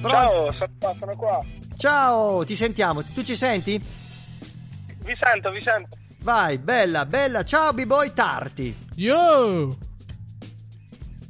[0.00, 0.08] Pronto?
[0.08, 1.40] Ciao, sono qua, sono qua.
[1.76, 3.02] Ciao, ti sentiamo.
[3.02, 3.78] Tu ci senti?
[3.78, 5.96] Vi sento, vi sento.
[6.20, 7.44] Vai, bella, bella.
[7.44, 8.74] Ciao b-boy Tarti.
[8.94, 9.76] Yo!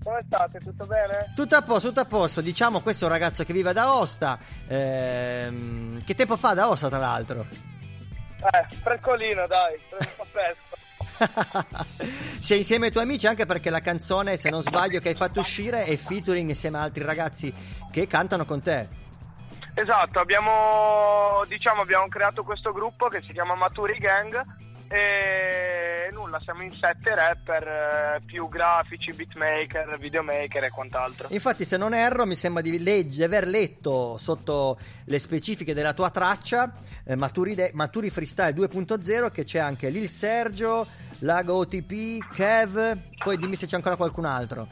[0.05, 0.59] Come state?
[0.59, 1.33] Tutto bene?
[1.35, 2.41] Tutto a posto, tutto a posto.
[2.41, 4.39] Diciamo, questo è un ragazzo che vive ad Aosta.
[4.69, 7.47] Ehm, che tempo fa ad Aosta, tra l'altro?
[8.51, 9.79] Eh, frescolino, dai.
[12.41, 15.41] Sei insieme ai tuoi amici anche perché la canzone, se non sbaglio, che hai fatto
[15.41, 17.55] uscire è featuring insieme a altri ragazzi
[17.91, 19.01] che cantano con te.
[19.75, 24.45] Esatto, abbiamo, diciamo, abbiamo creato questo gruppo che si chiama Maturi Gang
[24.93, 31.29] e nulla, siamo in sette rapper, eh, più grafici, beatmaker, videomaker e quant'altro.
[31.31, 35.95] Infatti, se non erro, mi sembra di, legge- di aver letto sotto le specifiche della
[35.95, 36.73] tua traccia
[37.05, 40.87] eh, Maturi, De- Maturi Freestyle 2.0 che c'è anche Lil Sergio,
[41.21, 44.69] Lago OTP, Kev, poi dimmi se c'è ancora qualcun altro.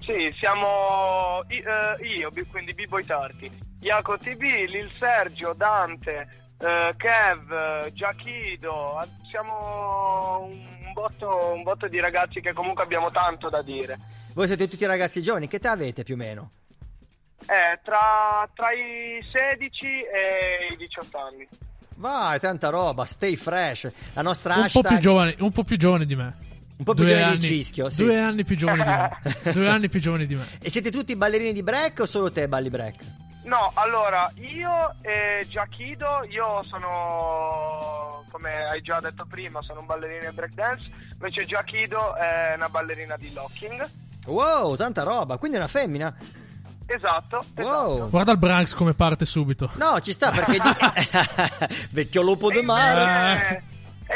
[0.00, 1.62] Sì, siamo eh,
[2.04, 10.92] io, quindi B-Boy Tarti, Iaco TB, Lil Sergio, Dante, eh, Kev, Giachido, eh, siamo un
[10.92, 13.98] botto, un botto di ragazzi che comunque abbiamo tanto da dire.
[14.34, 16.50] Voi siete tutti ragazzi giovani, che età avete più o meno?
[17.42, 21.48] Eh, tra, tra i 16 e i 18 anni.
[21.96, 23.90] Vai, tanta roba, stay fresh.
[24.14, 26.36] La nostra Un po' hashtag più giovane, un po' più giovane di me.
[26.78, 28.04] Un po' più Due giovane di anni- Cischio, sì.
[28.04, 29.18] Due anni più giovani di me.
[29.52, 30.46] Due anni più giovani di me.
[30.60, 32.96] E siete tutti ballerini di break o solo te balli break?
[33.44, 40.28] No, allora, io e Giachido, io sono, come hai già detto prima, sono un ballerino
[40.28, 43.90] di breakdance, invece Giachido è una ballerina di locking.
[44.26, 46.14] Wow, tanta roba, quindi è una femmina?
[46.86, 48.10] Esatto, Wow.
[48.10, 49.70] Guarda il Branks come parte subito.
[49.74, 51.76] No, ci sta perché di...
[51.90, 53.64] vecchio lupo E del mare.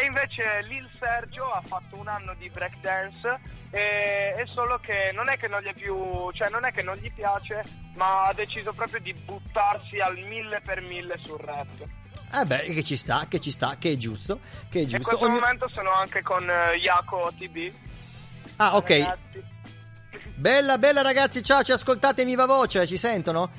[0.01, 5.29] E invece Lil Sergio ha fatto un anno di breakdance e è solo che non
[5.29, 7.63] è che non gli è più, cioè non è che non gli piace,
[7.97, 11.69] ma ha deciso proprio di buttarsi al mille per mille sul rap.
[12.33, 15.09] Eh beh, che ci sta, che ci sta, che è giusto, che è In giusto.
[15.09, 17.73] questo Ogni- momento sono anche con eh, Iaco TB.
[18.57, 18.89] Ah, ok.
[18.91, 19.45] Ragazzi.
[20.35, 23.51] Bella, bella ragazzi, ciao, ci ascoltate viva voce, ci sentono?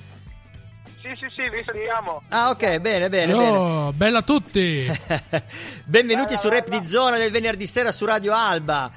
[1.01, 2.23] Sì, sì, sì, vi sentiamo.
[2.29, 3.33] Ah, ok, bene, bene, bene.
[3.33, 4.85] Yo, bella a tutti.
[5.85, 6.79] Benvenuti Bella, su Rap bella.
[6.81, 8.91] di Zona del venerdì sera su Radio Alba.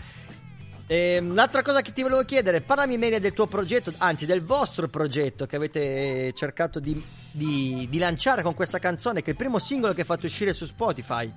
[0.87, 4.89] Ehm, L'altra cosa che ti volevo chiedere, parlami meglio del tuo progetto, anzi del vostro
[4.89, 7.01] progetto che avete cercato di,
[7.31, 10.67] di- di lanciare con questa canzone, che è il primo singolo che fate uscire su
[10.67, 11.33] Spotify.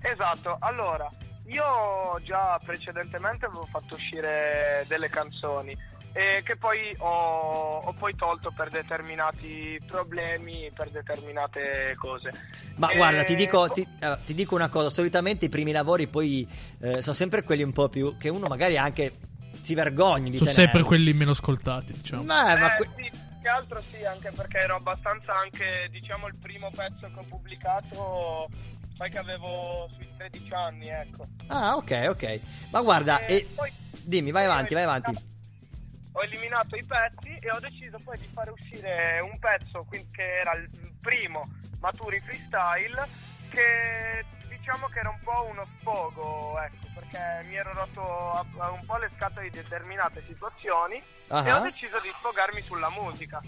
[0.00, 1.10] Esatto, allora,
[1.46, 5.76] io già precedentemente avevo fatto uscire delle canzoni
[6.16, 12.30] e che poi ho, ho poi tolto per determinati problemi, per determinate cose.
[12.76, 16.06] Ma E- guarda, ti dico, ti, eh, ti dico una cosa, solitamente i primi lavori
[16.06, 16.48] poi
[16.80, 19.18] eh, sono sempre quelli un po' più che uno magari anche
[19.60, 20.72] si vergogna di Sono tenerli.
[20.72, 22.22] sempre quelli meno ascoltati, diciamo.
[22.22, 26.28] Eh, ma Eh, que- sì, più che altro sì, anche perché ero abbastanza anche, diciamo,
[26.28, 28.48] il primo pezzo che ho pubblicato,
[28.96, 31.26] sai che avevo sui 13 anni, ecco.
[31.48, 32.40] Ah, ok, ok.
[32.70, 35.32] Ma guarda, E e- poi- dimmi, vai ho avanti, vai avanti.
[36.16, 40.52] Ho eliminato i pezzi e ho deciso poi di fare uscire un pezzo che era
[40.54, 41.42] il primo
[41.80, 43.06] Maturi Freestyle
[43.50, 48.96] che diciamo che era un po' uno sfogo, ecco, perché mi ero rotto un po'
[48.98, 51.58] le scatole di determinate situazioni e Ah.
[51.58, 53.40] ho deciso di sfogarmi sulla musica.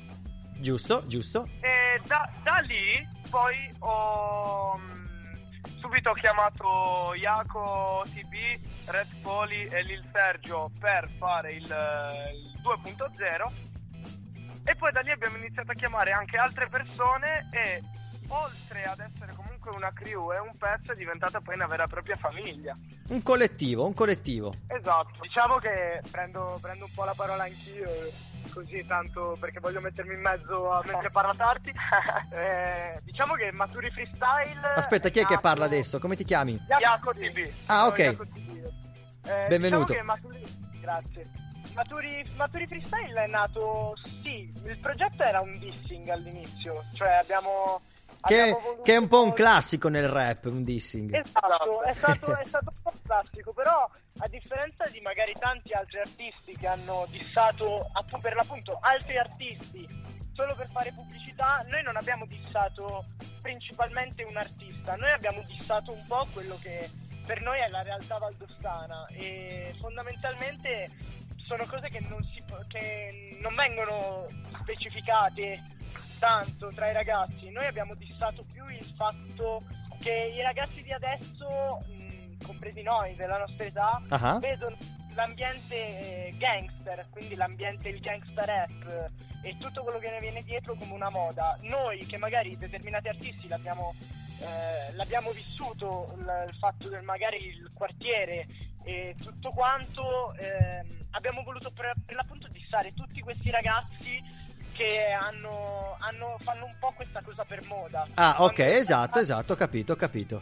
[0.58, 1.48] Giusto, giusto.
[1.60, 4.78] E da, da lì poi ho
[5.78, 13.74] subito chiamato Iaco TB, Red Poli e Lil Sergio per fare il, il 2.0
[14.68, 17.82] e poi da lì abbiamo iniziato a chiamare anche altre persone e
[18.28, 21.88] oltre ad essere comunque una crew e un pezzo è diventata poi una vera e
[21.88, 22.74] propria famiglia.
[23.08, 24.52] Un collettivo, un collettivo.
[24.66, 25.20] Esatto.
[25.20, 27.88] Diciamo che prendo, prendo un po' la parola anch'io,
[28.52, 31.72] così tanto perché voglio mettermi in mezzo a mentre parla Tarti.
[32.36, 34.60] Eh, diciamo che Maturi Freestyle.
[34.74, 35.98] Aspetta, chi è che nato- parla adesso?
[35.98, 36.60] Come ti chiami?
[36.80, 37.50] Iaco TV.
[37.66, 37.98] Ah, ok.
[37.98, 38.16] Eh,
[39.48, 39.92] Benvenuto.
[39.92, 40.44] Diciamo che Maturi...
[40.80, 41.30] Grazie.
[41.74, 47.82] Maturi, Maturi Freestyle è nato, sì, il progetto era un dissing all'inizio, cioè abbiamo
[48.20, 51.14] Che, che è un po' un classico nel rap, un dissing.
[51.14, 53.88] Esatto, è stato, è stato un po' classico, però
[54.18, 59.86] a differenza di magari tanti altri artisti che hanno dissato appunto per l'appunto altri artisti
[60.36, 63.06] solo per fare pubblicità, noi non abbiamo dissato
[63.40, 66.90] principalmente un artista, noi abbiamo dissato un po' quello che
[67.24, 70.90] per noi è la realtà valdostana e fondamentalmente
[71.46, 74.26] sono cose che non, si, che non vengono
[74.60, 75.62] specificate
[76.18, 77.50] tanto tra i ragazzi.
[77.50, 79.62] Noi abbiamo dissato più il fatto
[80.00, 84.38] che i ragazzi di adesso, mh, compresi noi della nostra età, Ah.
[84.38, 84.76] vedono
[85.14, 85.74] l'ambiente
[86.28, 89.10] eh, gangster, quindi l'ambiente il gangsta rap
[89.42, 91.56] e tutto quello che ne viene dietro come una moda.
[91.62, 93.94] Noi che magari determinati artisti l'abbiamo,
[94.40, 98.46] eh, l'abbiamo vissuto, il, il fatto del magari il quartiere
[98.86, 104.22] e tutto quanto, ehm, abbiamo voluto per, per l'appunto dissare tutti questi ragazzi
[104.72, 108.06] che hanno, hanno- fanno un po' questa cosa per moda.
[108.14, 110.40] Ah, ok, esatto, esatto, ho capito, capito.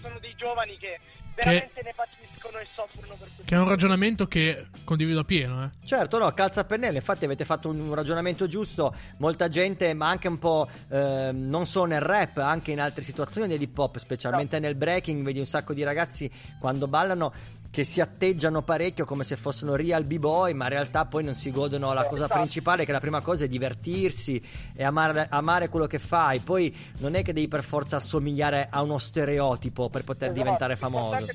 [0.00, 0.98] Sono dei giovani che
[1.34, 3.42] veramente ne patiscono e soffrono per questo.
[3.44, 5.70] Che è un ragionamento che condivido appieno, eh.
[5.84, 10.08] Certo, no, calza a pennello, infatti avete fatto un, un ragionamento giusto, molta gente, ma
[10.08, 14.58] anche un po' ehm, non solo nel rap, anche in altre situazioni dell'hip hop, specialmente
[14.58, 17.32] nel breaking, vedi un sacco di ragazzi quando ballano
[17.70, 21.52] che si atteggiano parecchio come se fossero real b-boy, ma in realtà poi non si
[21.52, 22.40] godono la cosa Esatto.
[22.40, 24.42] principale, che la prima cosa è divertirsi
[24.74, 28.82] e amare, amare quello che fai, poi non è che devi per forza assomigliare a
[28.82, 31.26] uno stereotipo per poter Esatto, diventare famoso.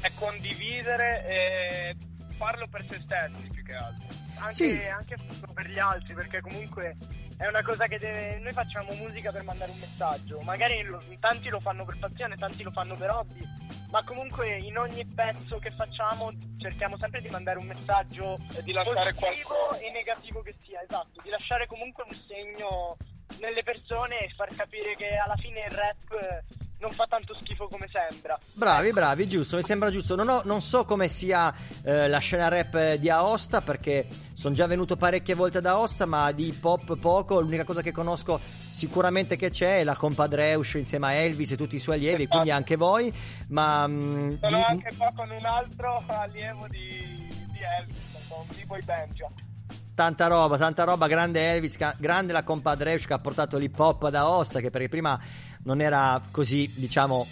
[0.00, 1.96] È condividere e
[2.36, 4.06] farlo per se stessi più che altro.
[4.38, 4.80] Anche, Sì.
[4.88, 5.16] anche
[5.54, 6.96] per gli altri, perché comunque
[7.36, 8.38] è una cosa che deve.
[8.38, 10.40] Noi facciamo musica per mandare un messaggio.
[10.40, 13.42] Magari lo- tanti lo fanno per passione, tanti lo fanno per hobby.
[13.90, 19.12] Ma comunque in ogni pezzo che facciamo cerchiamo sempre di mandare un messaggio di lasciare
[19.14, 22.96] positivo e negativo che sia, esatto, di lasciare comunque un segno
[23.40, 26.42] nelle persone e far capire che alla fine il rap
[26.78, 28.38] non fa tanto schifo come sembra.
[28.52, 30.14] Bravi, bravi, giusto, mi sembra giusto.
[30.14, 31.52] Non, ho- non so come sia
[31.82, 36.30] eh, la scena rap di Aosta perché sono già venuto parecchie volte ad Aosta, ma
[36.32, 37.40] di hip hop poco.
[37.40, 38.38] L'unica cosa che conosco
[38.70, 42.50] sicuramente che c'è è la compadreus insieme a Elvis e tutti i suoi allievi, quindi
[42.50, 43.12] anche voi.
[43.48, 48.82] Ma mm, Sono anche qua con un altro allievo di, di Elvis, con tipo i
[48.82, 49.28] Benja.
[49.94, 51.06] tanta roba, tanta roba.
[51.06, 55.18] Grande Elvis, grande la compadreus che ha portato l'hip hop ad Aosta, che perché prima
[55.66, 57.26] non era così, diciamo.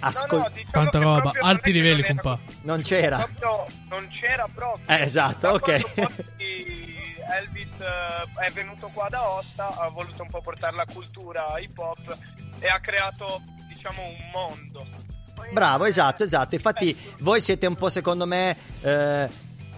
[0.00, 2.38] Ascol- No, no, diciamo Tanta roba, alti livelli, non compa.
[2.62, 3.16] non c'era.
[3.18, 4.86] Proprio non c'era proprio.
[4.86, 5.92] Eh, esatto, Da ok.
[5.94, 6.24] poi
[7.36, 11.78] Elvis eh, è venuto qua da Osta, ha voluto un po' portare la cultura hip
[11.78, 12.18] hop
[12.58, 14.86] e ha creato, diciamo, un mondo.
[15.52, 16.54] Bravo, esatto, esatto.
[16.54, 19.28] Infatti, voi siete un po', secondo me, eh,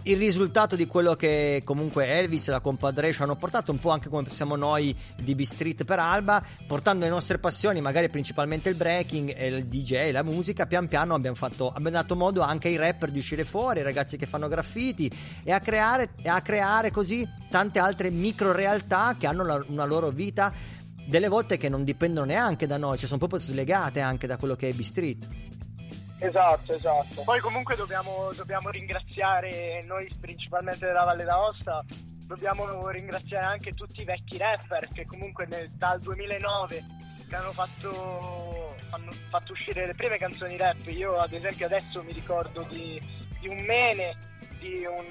[0.06, 4.08] il risultato di quello che comunque Elvis e la compadrescia hanno portato, un po' anche
[4.08, 8.76] come siamo noi di B Street per Alba, portando le nostre passioni, magari principalmente il
[8.76, 10.66] breaking e il DJ, la musica.
[10.66, 14.16] Pian piano abbiamo, fatto, abbiamo dato modo anche ai rapper di uscire fuori, ai ragazzi
[14.16, 15.10] che fanno graffiti
[15.42, 19.84] e a creare, e a creare così tante altre micro realtà che hanno la- una
[19.84, 20.52] loro vita.
[21.04, 24.54] Delle volte che non dipendono neanche da noi, cioè sono proprio slegate anche da quello
[24.54, 25.26] che è B Street.
[26.18, 27.22] Esatto, esatto.
[27.22, 31.84] Poi comunque dobbiamo, dobbiamo ringraziare noi principalmente della Valle d'Aosta,
[32.26, 36.84] dobbiamo ringraziare anche tutti i vecchi rapper che comunque nel- dal 2009
[37.28, 40.86] che hanno fatto, hanno fatto uscire le prime canzoni rap.
[40.86, 43.00] Io ad esempio adesso mi ricordo di,
[43.40, 44.16] di un Mene,
[44.58, 45.04] di un,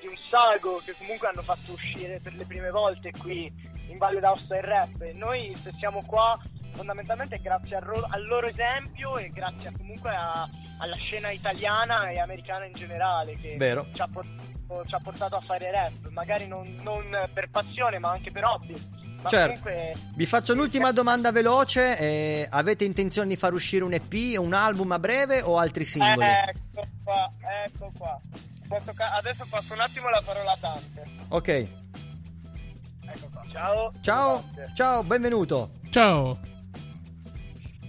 [0.00, 3.50] di un Sago che comunque hanno fatto uscire per le prime volte qui
[3.88, 5.00] in Valle d'Aosta il rap.
[5.00, 6.38] E noi se siamo qua
[6.74, 10.48] fondamentalmente grazie al, ro- al loro esempio e grazie a- comunque a-
[10.78, 13.86] alla scena italiana e americana in generale che Vero.
[13.92, 18.10] Ci, ha portato, ci ha portato a fare rap, magari non, non per passione ma
[18.10, 18.74] anche per hobby.
[19.22, 19.46] Ma Certo.
[19.60, 21.98] comunque Vi faccio un'ultima domanda veloce.
[21.98, 26.24] eh, avete intenzione di far uscire un EP, un album a breve o altri singoli?
[26.26, 27.30] ecco qua,
[27.66, 28.18] ecco qua.
[28.66, 31.02] Posso ca- adesso passo un attimo la parola a Dante.
[31.28, 31.48] Ok.
[31.48, 33.42] Ecco qua.
[33.50, 33.92] Ciao.
[34.00, 34.44] Ciao,
[34.74, 35.72] ciao, benvenuto.
[35.90, 36.38] Ciao.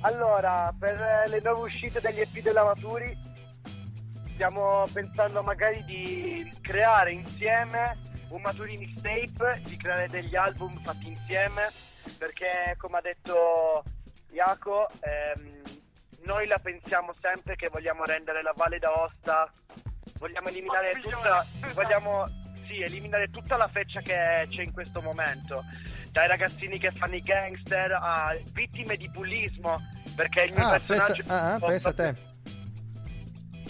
[0.02, 3.16] Allora, per eh, le nuove uscite degli EP della Maturi
[4.34, 8.00] stiamo pensando magari di creare insieme
[8.30, 11.70] un Maturi mixtape, di creare degli album fatti insieme,
[12.18, 13.84] perché come ha detto
[14.30, 15.62] Jaco, ehm,
[16.24, 19.52] noi la pensiamo sempre che vogliamo rendere la Valle d'Aosta,
[20.18, 21.46] vogliamo eliminare tutta,
[21.76, 22.26] vogliamo
[22.72, 25.64] sì, eliminare tutta la feccia che c'è in questo momento,
[26.12, 29.78] dai ragazzini che fanno i gangster a vittime di bullismo,
[30.16, 32.14] perché il mio Ah, pensa, personaggio ah, ah, pensa te.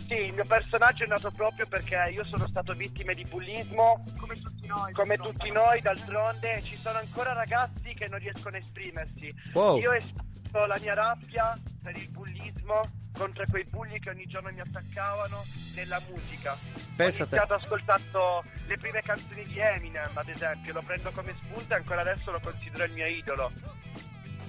[0.07, 4.35] sì, il mio personaggio è nato proprio perché io sono stato vittima di bullismo come
[4.35, 4.59] tutti
[4.93, 9.33] come tutti noi d'altronde, ci sono ancora ragazzi che non riescono a esprimersi.
[9.53, 9.77] Wow.
[9.79, 14.51] Io ho espresso la mia rabbia per il bullismo contro quei bulli che ogni giorno
[14.51, 15.43] mi attaccavano
[15.75, 16.57] nella musica.
[16.95, 21.73] Pensa ho iniziato ascoltando le prime canzoni di Eminem, ad esempio, lo prendo come spunto
[21.73, 23.51] e ancora adesso lo considero il mio idolo.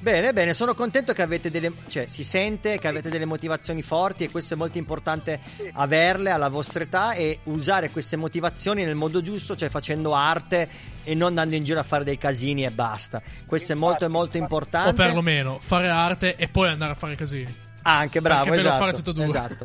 [0.02, 1.72] Bene, bene, sono contento che avete delle.
[1.86, 5.38] cioè, si sente che avete delle motivazioni forti e questo è molto importante
[5.74, 10.68] averle alla vostra età e usare queste motivazioni nel modo giusto, cioè facendo arte
[11.04, 13.22] e non andando in giro a fare dei casini e basta.
[13.46, 14.90] Questo è molto, molto importante.
[14.90, 17.70] O perlomeno fare arte e poi andare a fare casini.
[17.82, 18.78] Anche bravo, Perché esatto.
[18.84, 19.24] fare due.
[19.24, 19.64] esatto.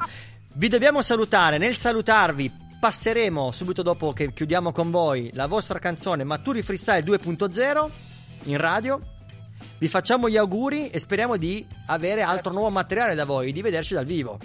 [0.53, 1.57] Vi dobbiamo salutare.
[1.57, 7.89] Nel salutarvi passeremo subito dopo che chiudiamo con voi la vostra canzone Maturi Freestyle 2.0
[8.43, 8.99] in radio.
[9.79, 13.93] Vi facciamo gli auguri e speriamo di avere altro nuovo materiale da voi, di vederci
[13.93, 14.39] dal vivo.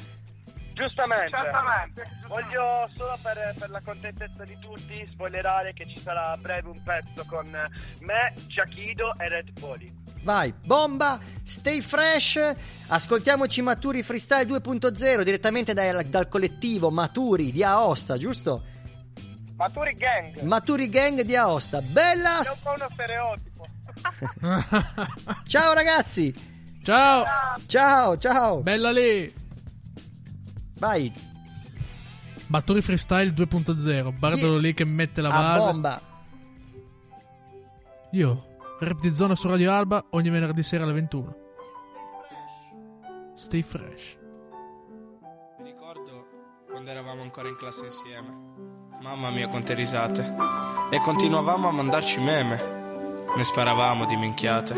[0.75, 1.37] Giustamente.
[2.27, 6.83] Voglio solo per, per la contentezza di tutti spoilerare che ci sarà a breve un
[6.83, 10.01] pezzo con me, Giachido e Red Poli.
[10.23, 12.39] Vai, bomba, stay fresh,
[12.87, 18.63] ascoltiamoci Maturi Freestyle 2.0 direttamente dal, dal collettivo Maturi di Aosta, giusto?
[19.57, 20.41] Maturi Gang.
[20.43, 21.81] Maturi Gang di Aosta.
[21.81, 22.41] Bella!
[22.41, 23.67] È un po' uno stereotipo.
[25.45, 26.35] Ciao ragazzi!
[26.83, 27.25] Ciao!
[27.67, 28.61] Ciao, ciao!
[28.61, 29.42] Bella lì!
[30.83, 31.13] Vai!
[32.49, 34.19] Maturi Freestyle 2.0.
[34.19, 35.71] Bardolo lì che mette la A base.
[35.71, 36.01] bomba!
[38.11, 38.47] Io,
[38.81, 41.37] rap di zona su Radio Alba, ogni venerdì sera alle 21.
[43.37, 44.17] Stay fresh.
[45.61, 46.27] Mi ricordo
[46.69, 48.37] quando eravamo ancora in classe insieme.
[49.01, 50.35] Mamma mia, quante risate.
[50.91, 52.61] E continuavamo a mandarci meme.
[53.37, 54.75] Ne sparavamo di minchiate.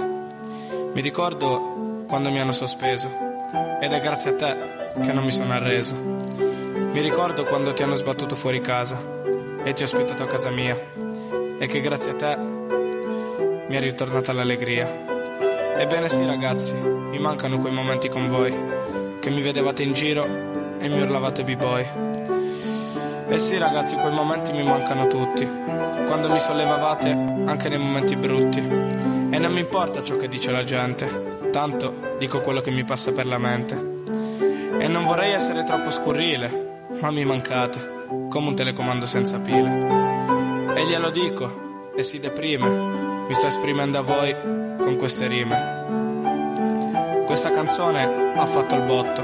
[0.94, 3.33] Mi ricordo quando mi hanno sospeso.
[3.80, 4.56] Ed è grazie a te
[5.02, 5.94] che non mi sono arreso.
[5.94, 8.98] Mi ricordo quando ti hanno sbattuto fuori casa.
[9.62, 10.76] E ti ho ospitato a casa mia.
[11.58, 12.36] E che grazie a te
[13.66, 14.88] mi è ritornata l'allegria.
[15.76, 18.54] Ebbene sì ragazzi, mi mancano quei momenti con voi,
[19.18, 20.24] che mi vedevate in giro
[20.78, 21.86] e mi urlavate b-boy.
[23.28, 25.44] E sì ragazzi, quei momenti mi mancano tutti,
[26.06, 28.60] quando mi sollevavate anche nei momenti brutti.
[28.60, 33.12] E non mi importa ciò che dice la gente, tanto dico quello che mi passa
[33.12, 33.76] per la mente.
[34.80, 40.74] E non vorrei essere troppo scurrile, ma mi mancate, come un telecomando senza pile.
[40.74, 42.68] E glielo dico, e si deprime,
[43.28, 47.22] mi sto esprimendo a voi con queste rime.
[47.24, 49.22] Questa canzone ha fatto il botto,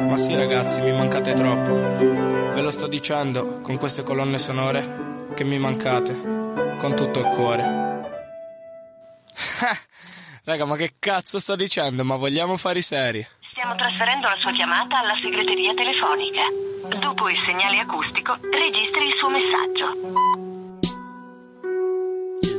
[0.00, 1.74] ma sì ragazzi, mi mancate troppo.
[1.74, 7.87] Ve lo sto dicendo con queste colonne sonore che mi mancate con tutto il cuore.
[10.48, 12.04] Raga, ma che cazzo sto dicendo?
[12.04, 13.22] Ma vogliamo fare i seri?
[13.50, 16.40] Stiamo trasferendo la sua chiamata alla segreteria telefonica.
[16.98, 19.92] Dopo il segnale acustico, registri il suo messaggio.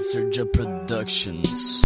[0.01, 1.81] Sergio Productions.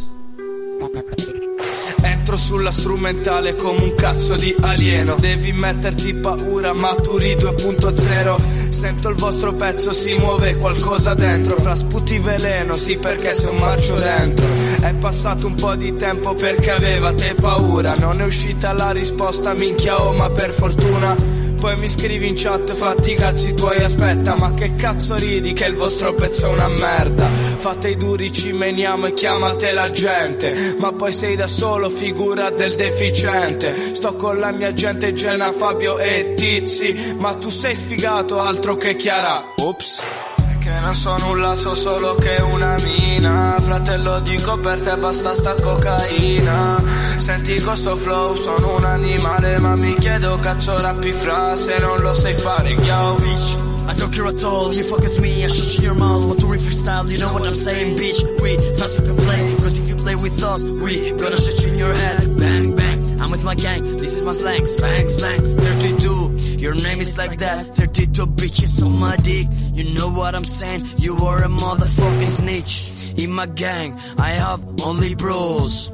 [2.33, 5.15] Entro sulla strumentale come un cazzo di alieno.
[5.19, 11.55] Devi metterti paura, maturi 2.0 Sento il vostro pezzo, si muove qualcosa dentro.
[11.57, 14.47] Fra sputi veleno, sì perché son marcio dentro.
[14.81, 17.93] È passato un po' di tempo perché avevate paura.
[17.99, 21.15] Non è uscita la risposta, minchia oh ma per fortuna
[21.63, 25.63] poi mi scrivi in chat fatti i cazzi tuoi aspetta Ma che cazzo ridi che
[25.63, 27.25] il vostro pezzo è una merda.
[27.25, 32.49] Fate i duri ci meniamo e chiamate la gente Ma poi sei da solo figura
[32.49, 33.95] del deficiente.
[33.95, 38.97] Sto con la mia gente Gena, Fabio e Tizi Ma tu sei sfigato altro che
[38.97, 39.41] Chiara.
[39.55, 40.32] Ops
[40.63, 43.59] che non so nulla, so solo che una mina.
[43.59, 46.81] Fratello dico per te basta sta cocaina.
[47.17, 52.13] Senti questo flow, sono un animale Ma mi chiedo cazzo rappi fra se non lo
[52.13, 53.71] sai fare Yo bitch.
[53.85, 56.25] I don't care at all, you fuck with me, I shoot you your mouth.
[56.25, 58.23] Want to rip freestyle, you know what I'm saying, bitch.
[58.41, 61.73] We fast you can play, cause if you play with us We gonna shoot you
[61.73, 65.57] in your head, bang bang I'm with my gang, this is my slang, slang slang.
[65.57, 66.32] 32,
[66.63, 69.47] your name is like that 32 bitches on my dick.
[69.73, 72.89] You know what I'm saying, you are a motherfucking snitch.
[73.17, 75.91] In my gang, I have only bros.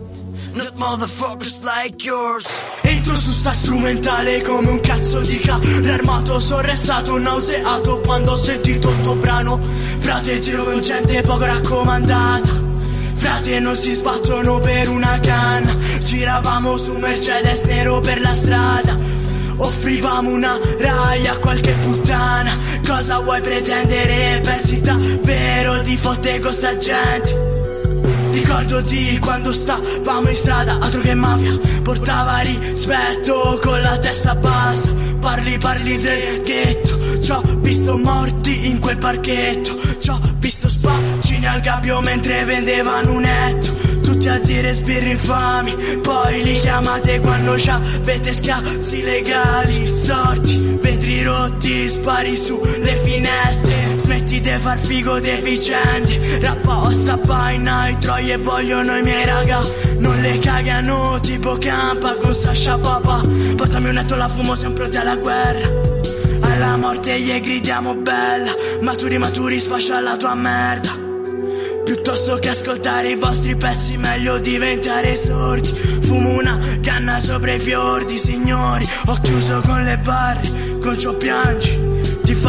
[0.54, 2.46] Not motherfuckers like yours.
[2.84, 8.36] Entro su sta strumentale come un cazzo di carro armato Sono restato nauseato quando ho
[8.36, 9.60] sentito il tuo brano.
[10.00, 12.68] Frate giro con gente poco raccomandata.
[13.16, 15.76] Frate non si sbattono per una canna.
[16.04, 19.19] Giravamo su Mercedes nero per la strada
[19.60, 22.58] Offrivamo una raglia a qualche puttana.
[22.86, 24.40] Cosa vuoi pretendere?
[24.42, 27.58] Pensi davvero di fotte con sta gente?
[28.32, 31.58] Ricordo di quando stavamo in strada, altro che mafia.
[31.84, 34.94] Portava rispetto con la testa bassa.
[35.20, 37.22] Parli, parli del ghetto.
[37.22, 39.78] Ci ho visto morti in quel parchetto.
[40.00, 43.89] Ci ho visto spaccini al gabbio mentre vendevano un netto
[44.28, 49.88] a dire sbirri infami Poi li chiamate quando avete scazzi legali.
[49.88, 53.98] Sorti, vetri rotti, spari sulle finestre.
[53.98, 59.62] Smetti di far figo deficienti Rappa o strappa in i troie vogliono i miei raga.
[60.00, 63.22] Non le cagano tipo campa con Sasha Papa.
[63.56, 65.98] Portami un netto la fumo siamo pronti alla guerra.
[66.42, 68.52] Alla morte gli gridiamo bella
[68.82, 71.09] Maturi maturi sfascia la tua merda
[71.90, 75.70] Piuttosto che ascoltare i vostri pezzi meglio diventare sordi.
[75.70, 78.88] Fumo una canna sopra i fiordi signori.
[79.08, 81.80] Ho chiuso con le barre, con ciò piangi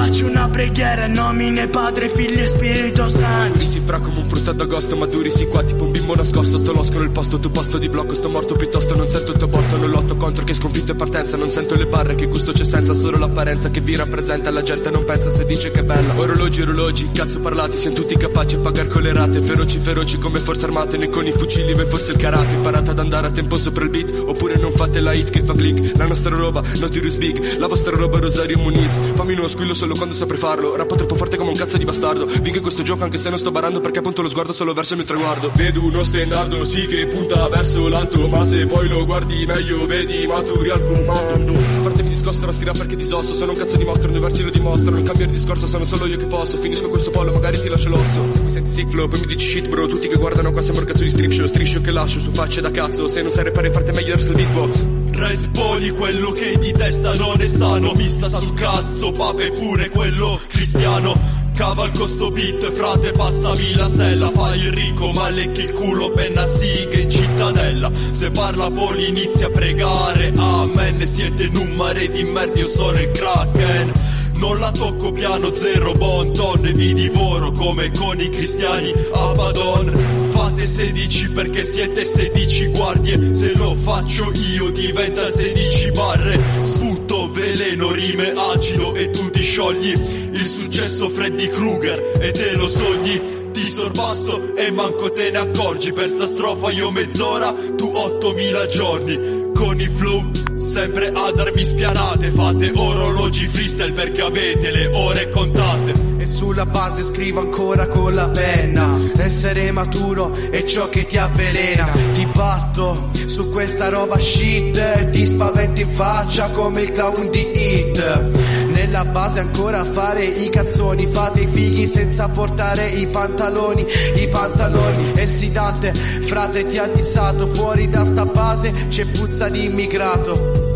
[0.01, 3.59] faccio una preghiera, nomine Padre, Figlio e Spirito Santo.
[3.59, 6.57] Si fra come un frutto d'agosto, maduri si qua tipo un bimbo nascosto.
[6.57, 8.97] Sto losco nel posto, tu posto di blocco, sto morto piuttosto.
[8.97, 11.37] Non sento il tuo porto, non lotto contro che sconfitto e partenza.
[11.37, 14.51] Non sento le barre, che gusto c'è senza, solo l'apparenza che vi rappresenta.
[14.51, 16.15] La gente non pensa se dice che è bella.
[16.17, 19.41] Orologi, orologi, cazzo parlati, siamo tutti capaci a pagar con le rate.
[19.41, 22.55] Feroci, feroci come forze armate, né con i fucili, ma forse il karate.
[22.55, 25.53] Imparate ad andare a tempo sopra il beat, oppure non fate la hit che fa
[25.53, 25.99] click.
[25.99, 28.99] La nostra roba, Notorious Big, la vostra roba Rosario Muniz.
[29.15, 30.77] Fammi uno squillo solo quando saprei farlo.
[30.77, 32.27] Rappo troppo forte come un cazzo di bastardo.
[32.27, 34.99] Vinco questo gioco anche se non sto barando perché appunto lo sguardo solo verso il
[35.01, 35.51] mio traguardo.
[35.55, 38.29] Vedo uno stendardo, sì che punta verso l'alto.
[38.29, 41.53] Ma se poi lo guardi meglio, vedi maturi al comando.
[41.83, 43.35] Fartemi discosto, rastira perché ti sosso.
[43.35, 44.97] Sono un cazzo di mostro, due versi lo dimostrano.
[44.97, 46.57] Non cambiare discorso, sono solo io che posso.
[46.57, 48.21] Finisco questo pollo, magari ti lascio l'osso.
[48.31, 49.87] Se mi senti sick flow, poi mi dici shit bro.
[49.87, 51.47] Tutti che guardano qua sembra un cazzo di strip show.
[51.47, 53.09] Striscio che lascio su facce da cazzo.
[53.09, 55.00] Se non sai repare, farti meglio verso il beatbox.
[55.13, 57.93] Red Poli, quello che di testa non è sano.
[57.93, 61.19] Vista sul cazzo, pape pure quello cristiano.
[61.55, 64.31] Cavalco sto beat, frate passami la sella.
[64.31, 67.91] Fai il ricco, ma lecchi il culo penna siga in cittadella.
[68.13, 73.11] Se parla Poli inizia a pregare Amen, siete in mare di merda, io sono il
[73.11, 78.93] Kraken non la tocco piano zero, bon ton e vi divoro come con i cristiani
[79.13, 80.29] Abaddon.
[80.31, 86.41] Fate 16 perché siete 16 guardie, se lo faccio io diventa 16 barre.
[86.63, 89.91] Sputo veleno, rime acido e tu ti sciogli.
[90.33, 95.93] Il successo Freddy Krueger e te lo sogni ti sorpasso e manco te ne accorgi
[95.93, 102.31] Per sta strofa io mezz'ora, tu 8000 giorni Con i flow sempre a darmi spianate.
[102.31, 108.99] Fate orologi freestyle perché avete le ore contate sulla base scrivo ancora con la penna.
[109.17, 111.89] Essere maturo è ciò che ti avvelena.
[112.15, 118.31] Ti batto su questa roba shit Ti spavento in faccia come il clown di Hit
[118.73, 123.87] Nella base ancora a fare i cazzoni Fate i fighi senza portare i pantaloni.
[124.17, 127.47] I pantaloni essidante Frate ti ha dissato.
[127.47, 130.71] Fuori da sta base c'è puzza di immigrato.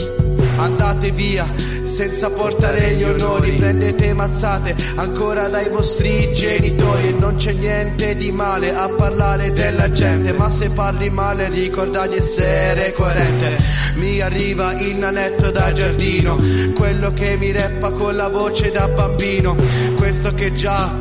[0.57, 1.45] Andate via
[1.85, 3.53] senza portare gli onori.
[3.53, 7.09] Prendete mazzate ancora dai vostri genitori.
[7.09, 12.07] E non c'è niente di male a parlare della gente Ma se parli male ricorda
[12.07, 13.59] di essere coerente.
[13.95, 16.37] Mi arriva il nanetto da giardino
[16.75, 19.57] Quello che mi reppa con la voce da bambino.
[19.97, 20.93] Questo che già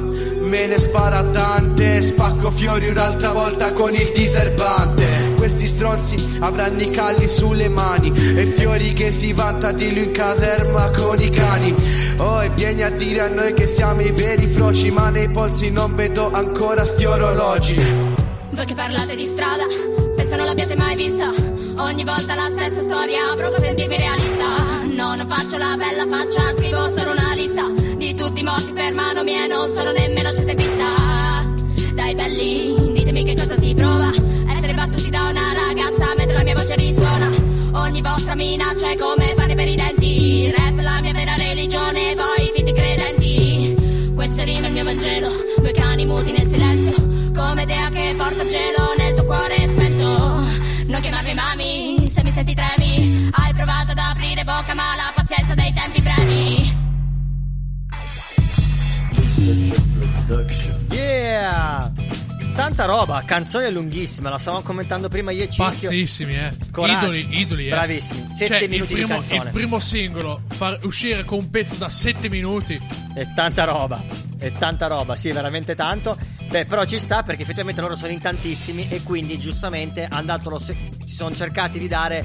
[0.44, 6.90] me ne spara tante Spacco fiori un'altra volta con il diserbante Questi stronzi avranno i
[6.90, 11.76] calli sulle mani E fiori che si vanta di lui in caserma con i cani.
[12.16, 15.70] Oh e vieni a dire a noi che siamo i veri froci Ma nei polsi
[15.70, 17.76] non vedo ancora sti orologi.
[18.52, 19.66] Voi che parlate di strada,
[20.16, 21.30] penso non l'abbiate mai vista.
[21.76, 24.46] Ogni volta la stessa storia, provo a sentirmi realista.
[24.96, 27.66] No, non faccio la bella faccia, scrivo solo una lista.
[27.98, 31.96] Di tutti i morti per mano mia, non sono nemmeno scesa in pista.
[31.96, 34.33] Dai belli, ditemi che cosa si prova
[37.94, 40.52] Ogni vostra minaccia è come pane per i denti.
[40.52, 44.12] Rap la mia vera religione, voi finti credenti.
[44.16, 45.30] Questo rima il mio Vangelo,
[45.60, 47.32] due cani muti nel silenzio.
[47.36, 50.08] Come dea che porta gelo nel tuo cuore spento
[50.88, 53.30] Non chiamarmi mami, se mi senti tremi.
[53.32, 56.82] Hai provato ad aprire bocca ma la pazienza dei tempi brevi
[60.90, 62.03] Yeah!
[62.56, 65.90] Tanta roba, canzone lunghissima, la stavamo commentando prima io e Cischio.
[65.90, 66.52] Pazzissimi, eh.
[66.72, 67.12] Coraggio.
[67.12, 67.70] Idoli, idoli, eh.
[67.72, 69.44] Bravissimi, sette Cioè, minuti primo, di canzone.
[69.46, 72.80] Il primo singolo, far uscire con un pezzo da 7 minuti.
[73.16, 74.04] È tanta roba,
[74.38, 76.16] è tanta roba, sì, veramente tanto.
[76.48, 80.52] Beh, però ci sta perché effettivamente loro sono in tantissimi e quindi giustamente hanno dato
[80.52, 82.24] lo se- si sono cercati di dare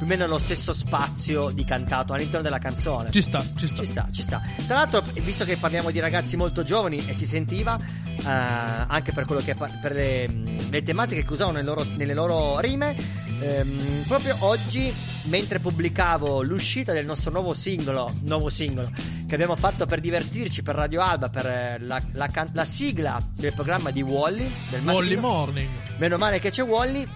[0.00, 3.10] più o meno lo stesso spazio di cantato all'interno della canzone.
[3.10, 3.82] Ci sta, ci sta.
[3.82, 4.40] Ci sta, ci sta.
[4.66, 9.26] Tra l'altro, visto che parliamo di ragazzi molto giovani e si sentiva, eh, anche per
[9.26, 10.26] quello che per le,
[10.70, 12.96] le tematiche che usavano nelle loro, nelle loro rime.
[13.42, 14.90] Ehm, proprio oggi,
[15.24, 18.90] mentre pubblicavo l'uscita del nostro nuovo singolo, nuovo singolo
[19.26, 23.52] che abbiamo fatto per divertirci per Radio Alba, per eh, la, la la sigla del
[23.52, 25.16] programma di Wally, del Wally.
[25.16, 25.68] Morning.
[25.98, 27.06] Meno male che c'è Wally.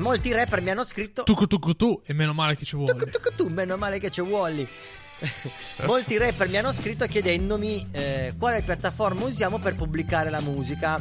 [0.00, 2.92] Molti rapper mi hanno scritto Tu tu tu tu e meno male che ci vuole.
[3.36, 4.66] tu, meno male che c'è Wally.
[5.84, 10.98] Molti rapper mi hanno scritto chiedendomi eh, quale piattaforma usiamo per pubblicare la musica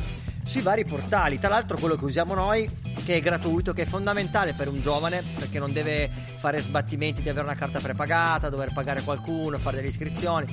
[0.50, 1.40] sui vari portali.
[1.40, 2.68] Tra l'altro, quello che usiamo noi,
[3.06, 7.30] che è gratuito, che è fondamentale per un giovane, perché non deve fare sbattimenti di
[7.30, 10.48] avere una carta prepagata, dover pagare qualcuno, fare delle iscrizioni.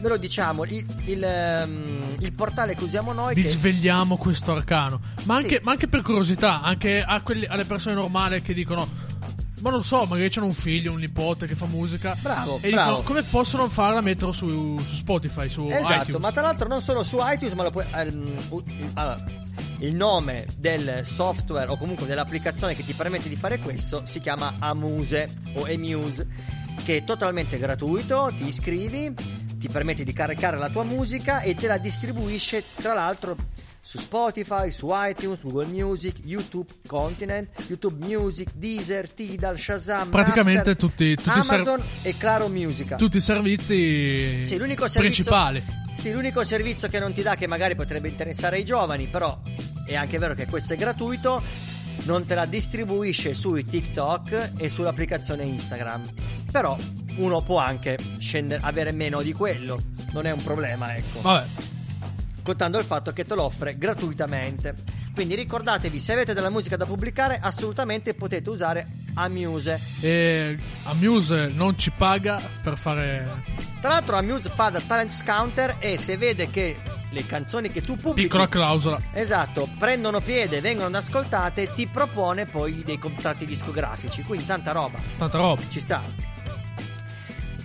[0.00, 3.34] Ve lo diciamo, il, il, ehm, il portale che usiamo noi.
[3.34, 5.00] Vi che- svegliamo questo arcano.
[5.24, 5.60] Ma anche, Sì.
[5.64, 8.88] ma anche per curiosità, anche a quelli- alle persone normali che dicono.
[9.60, 12.16] Ma non so, magari c'hanno un figlio, un nipote che fa musica.
[12.20, 12.90] Bravo, E bravo.
[12.96, 16.20] dicono come possono farla metterlo su, su Spotify, su Esatto, iTunes.
[16.20, 17.84] ma tra l'altro non solo su iTunes, ma lo puoi.
[17.94, 19.22] ehm, u- il- allora,
[19.80, 24.54] il nome del software o comunque dell'applicazione che ti permette di fare questo si chiama
[24.58, 26.26] Amuse o Emuse,
[26.84, 29.12] che è totalmente gratuito, ti iscrivi,
[29.58, 33.36] ti permette di caricare la tua musica e te la distribuisce tra l'altro
[33.82, 40.76] su Spotify, su iTunes, Google Music, YouTube Continent, YouTube Music, Deezer, Tidal, Shazam, Praticamente Napster,
[40.76, 42.96] tutti- tutti i ser- Amazon e Claro Musica.
[42.96, 45.64] Tutti i servizi Sì, l'unico servizio, principali.
[45.98, 49.38] Sì, l'unico servizio che non ti dà, che magari potrebbe interessare ai giovani, però
[49.86, 51.42] è anche vero che questo è gratuito,
[52.04, 56.02] non te la distribuisce sui TikTok e sull'applicazione Instagram.
[56.50, 56.76] Però
[57.16, 59.78] uno può anche scendere, avere meno di quello,
[60.12, 61.20] non è un problema, ecco.
[61.22, 61.46] Vabbè.
[62.42, 64.74] Contando il fatto che te lo offre gratuitamente.
[65.14, 69.80] Quindi ricordatevi, se avete della musica da pubblicare, assolutamente potete usare Amuse.
[70.00, 73.42] E Amuse non ci paga per fare.
[73.80, 76.76] Tra l'altro Amuse fa da talent scounter e se vede che
[77.10, 78.98] le canzoni che tu pubblichi Piccola clausola.
[79.12, 84.98] Esatto, prendono piede, vengono ascoltate, ti propone poi dei contratti discografici, quindi tanta roba.
[85.18, 85.62] Tanta roba.
[85.68, 86.02] Ci sta.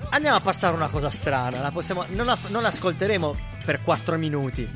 [0.09, 4.69] Andiamo a passare una cosa strana, la possiamo, non, la, non l'ascolteremo per 4 minuti,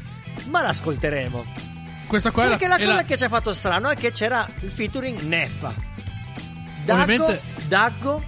[0.48, 1.46] ma l'ascolteremo.
[2.08, 4.10] Questa qua è la, Perché la cosa la- che ci ha fatto strano è che
[4.12, 5.74] c'era il featuring Neffa.
[6.84, 8.24] Daggo, Ovviamente- Daggo,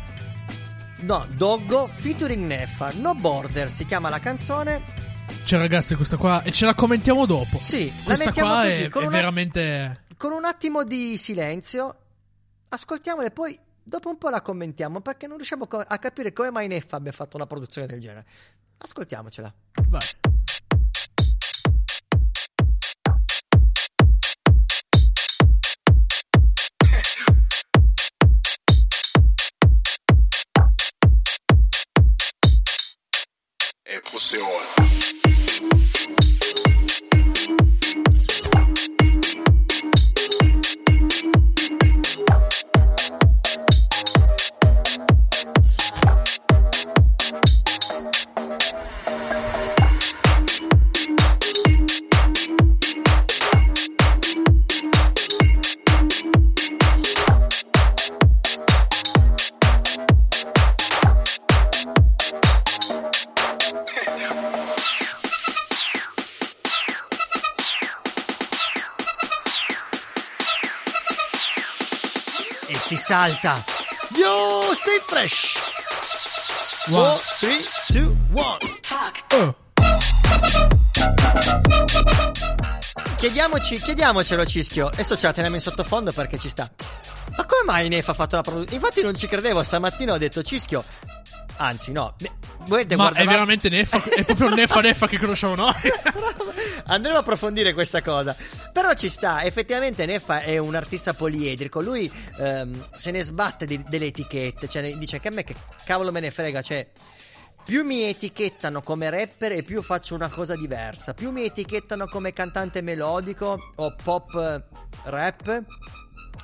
[1.00, 2.92] no, Doggo featuring Neffa.
[2.98, 4.84] No Border si chiama la canzone.
[5.44, 6.44] Cioè, ragazzi, questa qua.
[6.44, 7.58] E ce la commentiamo dopo.
[7.62, 10.04] Sì, la questa mettiamo qua così, è, con è una- veramente.
[10.16, 11.96] Con un attimo di silenzio,
[12.70, 16.68] ascoltiamola e poi dopo un po' la commentiamo perché non riusciamo a capire come mai
[16.68, 18.26] Neffa abbia fatto una produzione del genere.
[18.78, 19.52] Ascoltiamocela.
[19.88, 20.02] Vai.
[34.02, 35.02] E pussy on.
[73.12, 73.62] Salta.
[74.16, 75.58] Yo, stay fresh.
[76.90, 77.20] One.
[77.42, 77.58] 3,
[77.90, 78.58] 2, 1.
[79.36, 79.56] Oh.
[83.18, 84.88] Chiediamoci, chiediamocelo Cischio.
[84.88, 86.72] Adesso ce la teniamo in sottofondo perché ci sta.
[87.36, 88.76] Ma come mai Neffa ha fatto la produzione?
[88.76, 90.82] Infatti non ci credevo, stamattina ho detto Cischio.
[91.58, 92.16] Anzi, no.
[92.68, 94.02] Ma è guardare- veramente Neffa.
[94.04, 95.74] È proprio Neffa Neffa che conosciamo noi.
[96.88, 98.36] Andremo a approfondire questa cosa.
[98.72, 101.82] Però ci sta, effettivamente Neffa è un artista poliedrico.
[101.82, 104.68] Lui ehm, se ne sbatte di- delle etichette.
[104.68, 105.56] Cioè, dice che a me che
[105.86, 106.62] cavolo me ne frega.
[106.62, 106.88] Cioè,
[107.64, 111.14] più mi etichettano come rapper e più faccio una cosa diversa.
[111.14, 114.64] Più mi etichettano come cantante melodico o pop eh,
[115.10, 115.64] rap.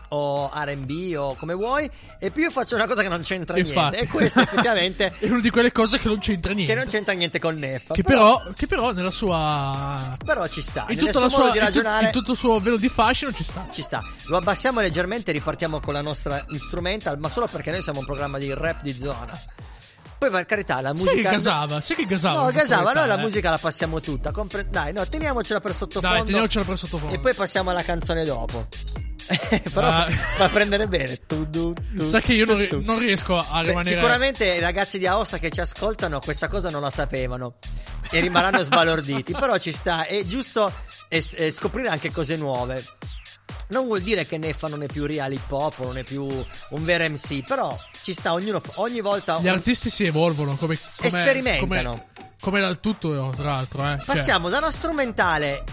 [0.10, 1.90] O RB o come vuoi,
[2.20, 3.96] e più faccio una cosa che non c'entra Infatti.
[3.96, 4.00] niente.
[4.00, 6.74] E questo effettivamente è una di quelle cose che non c'entra niente.
[6.74, 7.94] che non c'entra niente con Neffa.
[7.94, 10.16] Che però, che però nella sua.
[10.24, 10.86] però ci sta.
[10.90, 13.68] In tutto, sua, in ragionare in tutto il suo velo di fascino ci sta.
[13.72, 14.02] ci sta.
[14.28, 18.06] Lo abbassiamo leggermente e ripartiamo con la nostra instrumental, ma solo perché noi siamo un
[18.06, 19.38] programma di rap di zona.
[20.18, 21.82] Poi per carità la musica Sai che gasava?
[21.82, 22.44] Sai che gasava?
[22.46, 23.22] No, gasava, noi la eh?
[23.22, 24.32] musica la passiamo tutta.
[24.32, 26.16] compre- Dai, no, teniamocela per sottofondo.
[26.16, 27.14] Dai, teniamocela per sottofondo.
[27.14, 28.66] E poi passiamo alla canzone dopo.
[29.74, 30.10] Però Ah.
[30.10, 31.18] fa, prendere bene.
[31.28, 33.96] Tu, tu, tu, Sai che io non, ri- non riesco a Beh, rimanere.
[33.96, 37.56] sicuramente i ragazzi di Aosta che ci ascoltano questa cosa non la sapevano
[38.12, 39.34] e rimarranno sbalorditi.
[39.34, 40.72] Però ci sta, è giusto
[41.10, 42.84] e, e scoprire anche cose nuove.
[43.70, 46.86] Non vuol dire che Neffa non è più real hip hop, non è più un
[46.86, 49.40] vero MC, però ci sta ognuno, ogni volta...
[49.42, 51.90] Gli artisti si evolvono come, come Sperimentano.
[51.92, 52.06] Come,
[52.40, 53.82] come dal tutto, tra l'altro.
[53.84, 53.98] Eh.
[53.98, 55.64] Cioè, Passiamo da una strumentale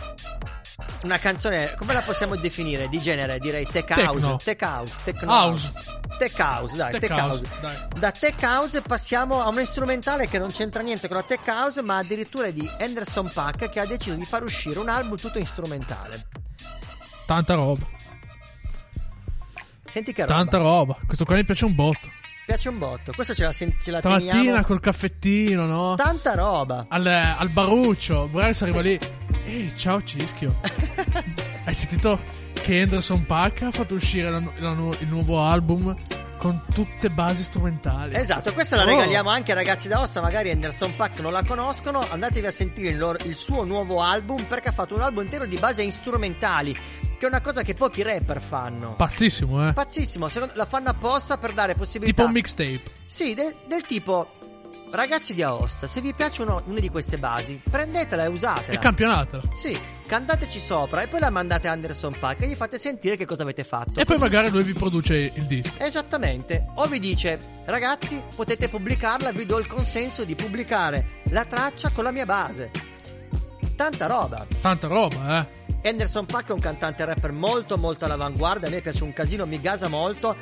[1.05, 2.89] una canzone, come la possiamo definire?
[2.89, 4.37] Di genere, direi tech house.
[4.45, 4.95] Tech house.
[5.05, 5.73] Techno House.
[6.19, 7.61] Tech house, dai, Tech tech, house, house.
[7.61, 8.01] dai.
[8.01, 11.81] Da tech house passiamo a una strumentale che non c'entra niente con la tech house,
[11.83, 15.45] ma addirittura è di Anderson Paak che ha deciso di far uscire un album tutto
[15.45, 16.27] strumentale.
[17.27, 17.87] Tanta roba.
[19.87, 20.35] Senti che roba.
[20.35, 20.97] Tanta roba.
[21.07, 22.09] Questo qua mi piace un botto.
[22.47, 23.13] Piace un botto.
[23.15, 24.63] Questo ce la, sen- ce la Stamattina teniamo.
[24.65, 25.95] col caffettino, no?
[25.95, 26.87] Tanta roba.
[26.89, 28.29] Al, al baruccio.
[28.29, 28.99] Vorrei arriva lì.
[29.47, 30.55] Ehi, ciao Cischio.
[31.65, 32.21] Hai sentito
[32.53, 34.71] che Anderson Paak ha fatto uscire la la
[35.01, 35.95] il nuovo album
[36.45, 38.15] con tutte basi strumentali?
[38.15, 38.87] Esatto, questa la Oh.
[38.87, 42.91] regaliamo anche ai ragazzi da Ossa, magari Anderson Pack non la conoscono, andatevi a sentire
[42.91, 46.73] il, loro- il suo nuovo album perché ha fatto un album intero di base strumentali,
[46.75, 48.93] che è una cosa che pochi rapper fanno.
[48.95, 49.73] Pazzissimo, eh.
[49.73, 52.15] Pazzissimo, secondo- la fanno apposta per dare possibilità.
[52.15, 52.83] Tipo un mixtape.
[53.07, 54.29] Sì, de- del tipo
[54.95, 58.73] ragazzi di Aosta, se vi piacciono una di queste basi, prendetela e usatela.
[58.73, 59.43] E campionatela.
[59.55, 59.77] Sì,
[60.07, 63.43] cantateci sopra e poi la mandate a Anderson Pack e gli fate sentire che cosa
[63.43, 63.99] avete fatto.
[63.99, 65.73] E poi magari lui vi produce il disco.
[65.79, 66.67] Esattamente.
[66.77, 72.05] O vi dice, ragazzi, potete pubblicarla, vi do il consenso di pubblicare la traccia con
[72.05, 72.71] la mia base.
[73.75, 74.47] Tanta roba.
[74.61, 75.89] Tanta roba, eh.
[75.89, 79.61] Anderson Paak è un cantante rapper molto molto all'avanguardia, a me piace un casino, mi
[79.61, 80.37] gasa molto.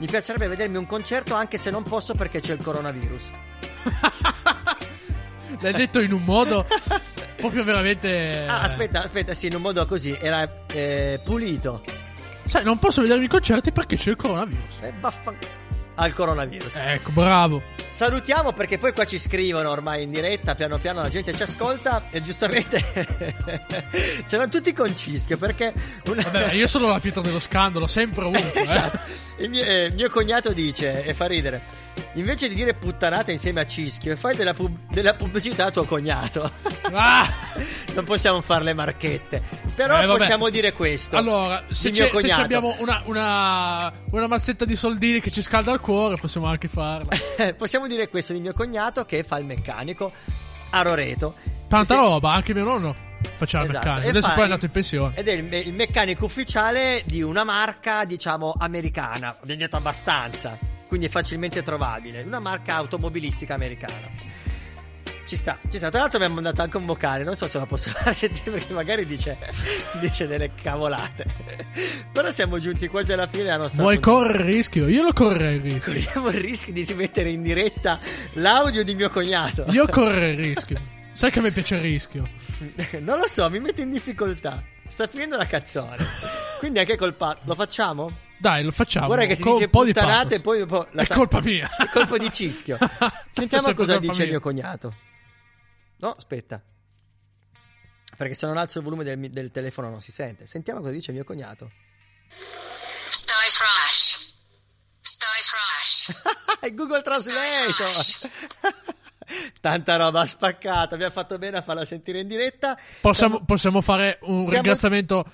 [0.00, 3.30] Mi piacerebbe vedermi un concerto anche se non posso perché c'è il coronavirus.
[5.60, 6.66] L'hai detto in un modo
[7.36, 8.44] proprio veramente.
[8.46, 11.82] Ah, aspetta, aspetta, sì, in un modo così, era eh, pulito.
[12.44, 14.80] Sai, non posso vedermi i concerti perché c'è il coronavirus.
[14.82, 15.36] E baffan...
[15.96, 16.72] Al coronavirus.
[16.76, 17.62] Ecco, bravo.
[17.90, 22.04] Salutiamo perché poi qua ci scrivono ormai in diretta, piano piano la gente ci ascolta
[22.10, 22.82] e giustamente
[24.26, 25.74] c'erano tutti con Cischio perché
[26.06, 26.22] una...
[26.22, 28.62] Vabbè, io sono la pietra dello scandalo, sempre ovunque.
[28.62, 28.98] Esatto.
[29.36, 29.44] eh.
[29.44, 31.60] Il mio, eh, mio cognato dice, e fa ridere,
[32.14, 36.50] invece di dire puttanata insieme a Cischio, fai della, pub- della pubblicità a tuo cognato.
[36.92, 37.28] Ah!
[37.94, 39.40] non possiamo fare le marchette,
[39.76, 41.16] però Eh, possiamo dire questo.
[41.16, 45.78] Allora, se, c'è- se abbiamo una, una, una mazzetta di soldini che ci scalda il
[45.78, 47.16] cuore, possiamo anche farla.
[47.56, 50.10] possiamo dire questo di mio cognato che fa il meccanico
[50.70, 51.34] a Roreto.
[51.68, 52.00] Tanta Sì.
[52.00, 52.92] roba, anche mio nonno
[53.36, 53.86] faceva il Esatto.
[53.86, 54.06] meccanico.
[54.06, 55.14] E Adesso fa poi è il- andato in pensione.
[55.16, 59.36] Ed è il, il meccanico ufficiale di una marca, diciamo, americana.
[59.40, 60.58] Ho detto abbastanza.
[60.90, 62.22] Quindi è facilmente trovabile.
[62.22, 64.10] Una marca automobilistica americana.
[65.24, 65.88] Ci sta, ci sta.
[65.88, 67.22] Tra l'altro mi ha mandato anche un vocale.
[67.22, 69.38] Non so se la posso fare sentire perché magari dice,
[70.00, 71.24] dice delle cavolate.
[72.12, 74.88] Però siamo giunti quasi alla fine della nostra Vuoi correre il rischio?
[74.88, 75.92] Io lo correrei il rischio.
[75.92, 77.96] Corriamo il rischio di mettere in diretta
[78.32, 79.66] l'audio di mio cognato.
[79.68, 80.80] Io correrei il rischio.
[81.12, 82.28] Sai che a me piace il rischio.
[82.98, 84.60] non lo so, mi mette in difficoltà.
[84.88, 86.04] Sta finendo la canzone.
[86.58, 87.38] Quindi anche colpa.
[87.44, 88.28] Lo facciamo?
[88.40, 89.06] Dai, lo facciamo.
[89.06, 91.40] Guarda che si con dice un po' di puttanate e poi dopo la È colpa
[91.40, 91.68] mia.
[91.76, 92.78] È colpa di Cischio.
[93.32, 94.24] Sentiamo cosa dice mia.
[94.24, 94.94] il mio cognato.
[95.98, 96.62] No, aspetta.
[98.16, 100.46] Perché se non alzo il volume del, del telefono non si sente.
[100.46, 101.70] Sentiamo cosa dice il mio cognato.
[103.08, 104.34] Sty Fresh.
[105.00, 106.72] Sty Fresh.
[106.74, 107.74] Google Translate.
[109.60, 110.94] Tanta roba spaccata.
[110.94, 112.74] Abbiamo fatto bene a farla sentire in diretta.
[113.00, 115.24] Possiamo, Siamo- possiamo fare un Siamo- ringraziamento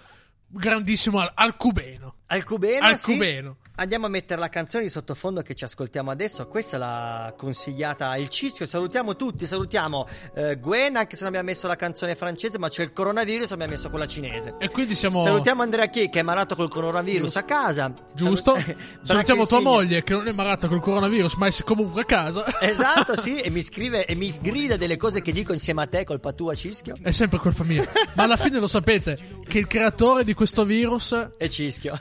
[0.49, 2.15] grandissimo al, al cubeno.
[2.27, 2.87] Al cubeno.
[2.87, 3.13] Al sì.
[3.13, 3.57] cubeno.
[3.79, 6.47] Andiamo a mettere la canzone di sottofondo che ci ascoltiamo adesso.
[6.49, 8.65] Questa l'ha consigliata il Cischio.
[8.65, 9.45] Salutiamo tutti.
[9.45, 13.51] Salutiamo eh, Gwen, anche se non abbiamo messo la canzone francese, ma c'è il coronavirus,
[13.51, 14.55] abbiamo messo quella cinese.
[14.59, 15.23] E quindi siamo.
[15.23, 17.93] Salutiamo Andrea Chi che è malato col coronavirus a casa.
[18.15, 18.55] Giusto?
[18.55, 22.45] Salut- Salutiamo tua moglie che non è malata col coronavirus, ma è comunque a casa.
[22.67, 26.05] Esatto, sì, e mi scrive e mi sgrida delle cose che dico insieme a te,
[26.05, 26.97] colpa tua, Cischio.
[27.01, 27.87] È sempre colpa mia.
[28.15, 31.13] Ma alla fine lo sapete che il creatore di questo virus.
[31.37, 32.01] È Cischio.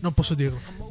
[0.00, 0.85] Non posso dirlo.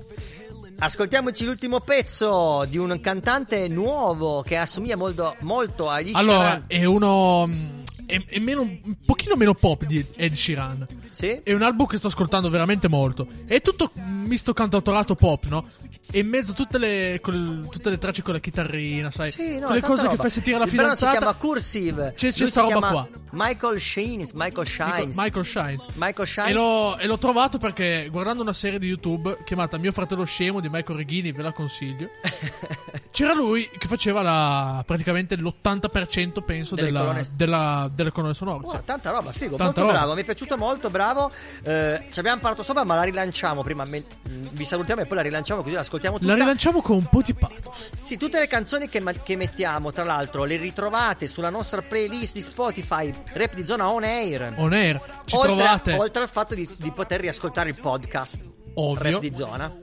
[0.77, 6.83] Ascoltiamoci l'ultimo pezzo di un cantante nuovo che assomiglia molto, molto a Ed Allora, è
[6.83, 7.49] uno.
[8.05, 10.85] È, è meno, un pochino meno pop di Ed Sheeran.
[11.09, 11.39] Sì?
[11.43, 13.27] È un album che sto ascoltando veramente molto.
[13.45, 15.67] È tutto misto cantautorato pop, no?
[16.11, 19.31] E in mezzo tutte le, col- tutte le tracce con la chitarrina, sai?
[19.31, 20.21] Sì, no, Quelle cose che roba.
[20.21, 21.11] fai sentire brano fidanzata.
[21.11, 22.13] si chiama Cursive.
[22.15, 23.09] C'è, c'è sta roba qua.
[23.31, 25.15] Michael Shines, Michael Shines.
[25.15, 25.87] Michael Shines.
[25.95, 26.49] Michael Shines.
[26.49, 30.59] E l'ho, e l'ho trovato perché guardando una serie di YouTube chiamata Mio fratello scemo
[30.59, 32.09] di Michael Reghini, ve la consiglio.
[33.11, 38.59] C'era lui che faceva la, praticamente l'80% penso della, della, delle colonne sonore.
[38.63, 38.83] Wow, cioè.
[38.85, 39.93] tanta roba, figo, Tanta molto roba.
[39.93, 41.31] bravo, mi è piaciuto molto, bravo.
[41.63, 43.85] Eh, ci abbiamo parlato sopra, ma la rilanciamo prima.
[43.85, 46.31] me- vi salutiamo e poi la rilanciamo così la ascoltiamo tutta.
[46.31, 47.89] La rilanciamo con un po' di pathos.
[48.03, 52.41] Sì, tutte le canzoni che, che mettiamo, tra l'altro, le ritrovate sulla nostra playlist di
[52.41, 54.53] Spotify Rap di zona on air.
[54.57, 55.01] On air.
[55.25, 55.93] Ci oltre, trovate.
[55.93, 58.53] oltre al fatto di, di poter riascoltare il podcast.
[58.75, 59.19] Ovvio.
[59.19, 59.73] Di zona.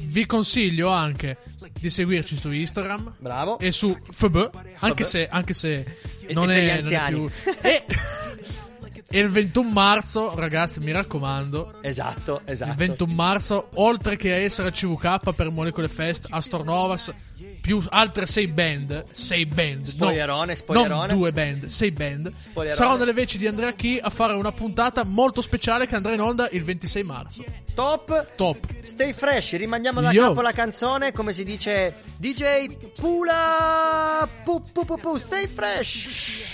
[0.00, 1.36] Vi consiglio anche
[1.78, 3.14] di seguirci su Instagram.
[3.18, 3.58] Bravo.
[3.58, 4.50] E su FB.
[4.80, 5.10] Anche FB.
[5.10, 5.84] se, anche se
[6.30, 7.28] non, è, non è più.
[7.60, 7.84] E,
[9.08, 11.78] e il 21 marzo, ragazzi, mi raccomando.
[11.80, 12.70] Esatto, esatto.
[12.70, 17.12] Il 21 marzo, oltre che a essere a CVK per Molecole Fest, a Stornovas,
[17.60, 21.06] più altre 6 band, 6 band, Spoilerone, no, spoilerone.
[21.08, 22.74] non due band, 6 band, Spoilerone.
[22.74, 26.20] saranno nelle veci di Andrea Key a fare una puntata molto speciale che andrà in
[26.20, 27.44] onda il 26 marzo.
[27.74, 28.34] Top.
[28.34, 28.58] Top.
[28.82, 30.28] Stay fresh, rimandiamo da Yo.
[30.28, 36.48] capo la canzone, come si dice DJ Pula pu, pu, pu, pu, Stay fresh.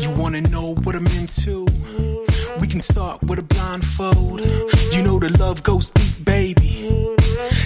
[0.00, 1.66] You wanna know what I'm into?
[2.58, 4.40] We can start with a blindfold.
[4.92, 7.14] You know the love goes deep, baby.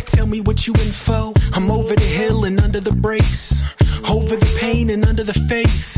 [0.06, 1.32] Tell me what you info.
[1.52, 3.62] I'm over the hill and under the brakes.
[4.08, 5.96] Over the pain and under the faith.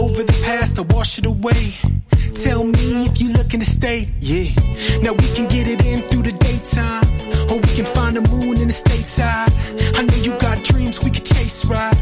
[0.00, 1.74] Over the past, I wash it away.
[2.42, 4.48] Tell me if you looking to stay, yeah.
[5.02, 7.15] Now we can get it in through the daytime.
[7.56, 9.50] Or we can find the moon in the stateside.
[9.96, 11.96] I know you got dreams we could chase, right?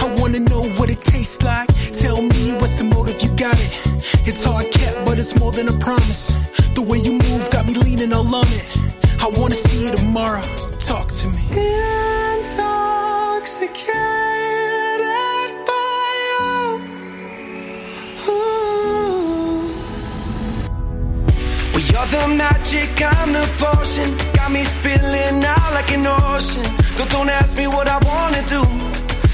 [0.00, 1.68] I wanna know what it tastes like.
[1.92, 3.80] Tell me what's the motive, you got it.
[4.26, 6.32] It's hard kept, but it's more than a promise.
[6.74, 8.64] The way you move got me leaning all on it.
[9.20, 10.46] I wanna see you tomorrow.
[10.80, 11.42] Talk to me.
[12.40, 14.67] Intoxicated
[21.98, 24.16] you're the magic, I'm the potion.
[24.34, 26.62] Got me spilling out like an ocean.
[26.96, 28.62] Don't, don't ask me what I wanna do.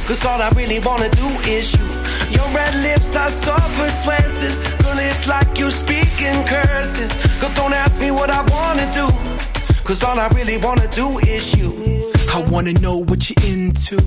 [0.06, 1.84] Cause all I really wanna do is you.
[2.30, 4.54] Your red lips are so persuasive.
[4.82, 7.10] Girl, it's like you speak in cursive.
[7.40, 9.53] Girl, don't ask me what I wanna do.
[9.85, 12.11] Cause all I really wanna do is you.
[12.32, 13.99] I wanna know what you're into.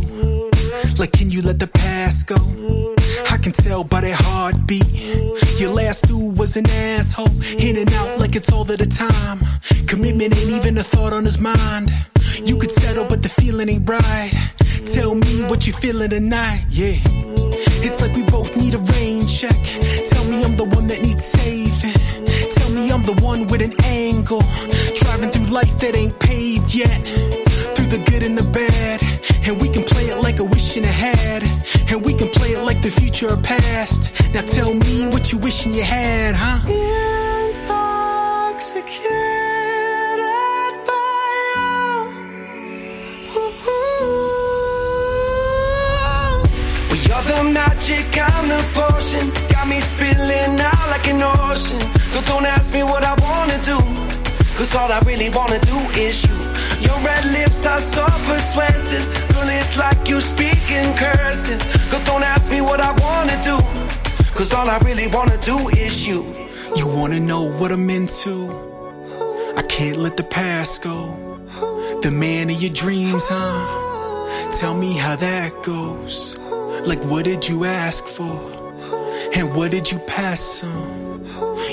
[0.97, 2.95] Like, can you let the past go?
[3.29, 4.87] I can tell by that heartbeat.
[5.59, 7.29] Your last dude was an asshole.
[7.59, 9.39] In and out like it's all of the time.
[9.85, 11.91] Commitment ain't even a thought on his mind.
[12.43, 14.31] You could settle, but the feeling ain't right.
[14.93, 16.95] Tell me what you feeling tonight, yeah.
[17.83, 19.57] It's like we both need a rain check.
[20.09, 21.93] Tell me I'm the one that needs saving.
[22.53, 24.43] Tell me I'm the one with an angle.
[24.95, 27.01] Driving through life that ain't paved yet.
[27.75, 29.03] Through the good and the bad.
[29.47, 31.43] And we can play it like a wish in a had.
[31.89, 34.11] And we can play it like the future or past.
[34.33, 36.67] Now tell me what you wishing you had, huh?
[38.53, 39.36] Intoxicated
[47.55, 49.29] I'm the potion.
[49.49, 51.79] Got me spilling out like an ocean.
[52.13, 53.77] But don't ask me what I wanna do.
[54.57, 56.35] Cause all I really wanna do is you.
[56.81, 59.05] Your red lips are so persuasive.
[59.33, 61.61] Girl, it's like you speak in cursive.
[61.91, 63.57] Girl, don't ask me what I wanna do.
[64.35, 66.25] Cause all I really wanna do is you.
[66.75, 68.35] You wanna know what I'm into?
[69.55, 70.97] I can't let the past go.
[72.01, 74.51] The man of your dreams, huh?
[74.59, 76.37] Tell me how that goes.
[76.85, 78.51] Like, what did you ask for?
[79.33, 81.25] And what did you pass on?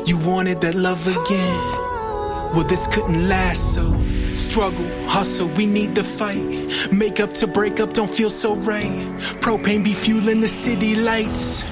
[0.06, 1.84] You wanted that love again.
[2.54, 3.84] Well, this couldn't last, so
[4.34, 6.92] struggle, hustle, we need to fight.
[6.92, 9.02] Make up to break up, don't feel so right.
[9.40, 11.64] Propane be fueling the city lights.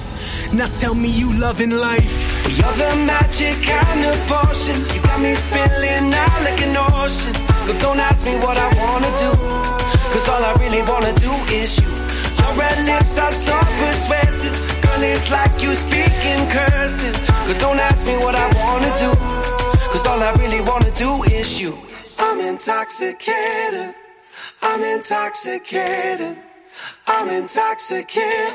[0.53, 2.11] Now tell me you loving life.
[2.57, 4.79] You're the magic, I'm the potion.
[4.93, 7.33] You got me spilling out like an ocean.
[7.65, 9.31] But don't ask me what I wanna do.
[10.11, 12.02] Cause all I really wanna do is you.
[12.57, 14.55] Red lips are so persuasive.
[14.83, 17.15] Girl, it's like you speak in cursive.
[17.47, 19.11] But don't ask me what I wanna do.
[19.91, 21.77] Cause all I really wanna do is you.
[22.19, 23.95] I'm intoxicated.
[24.61, 26.37] I'm intoxicated.
[27.07, 28.53] I'm intoxicated.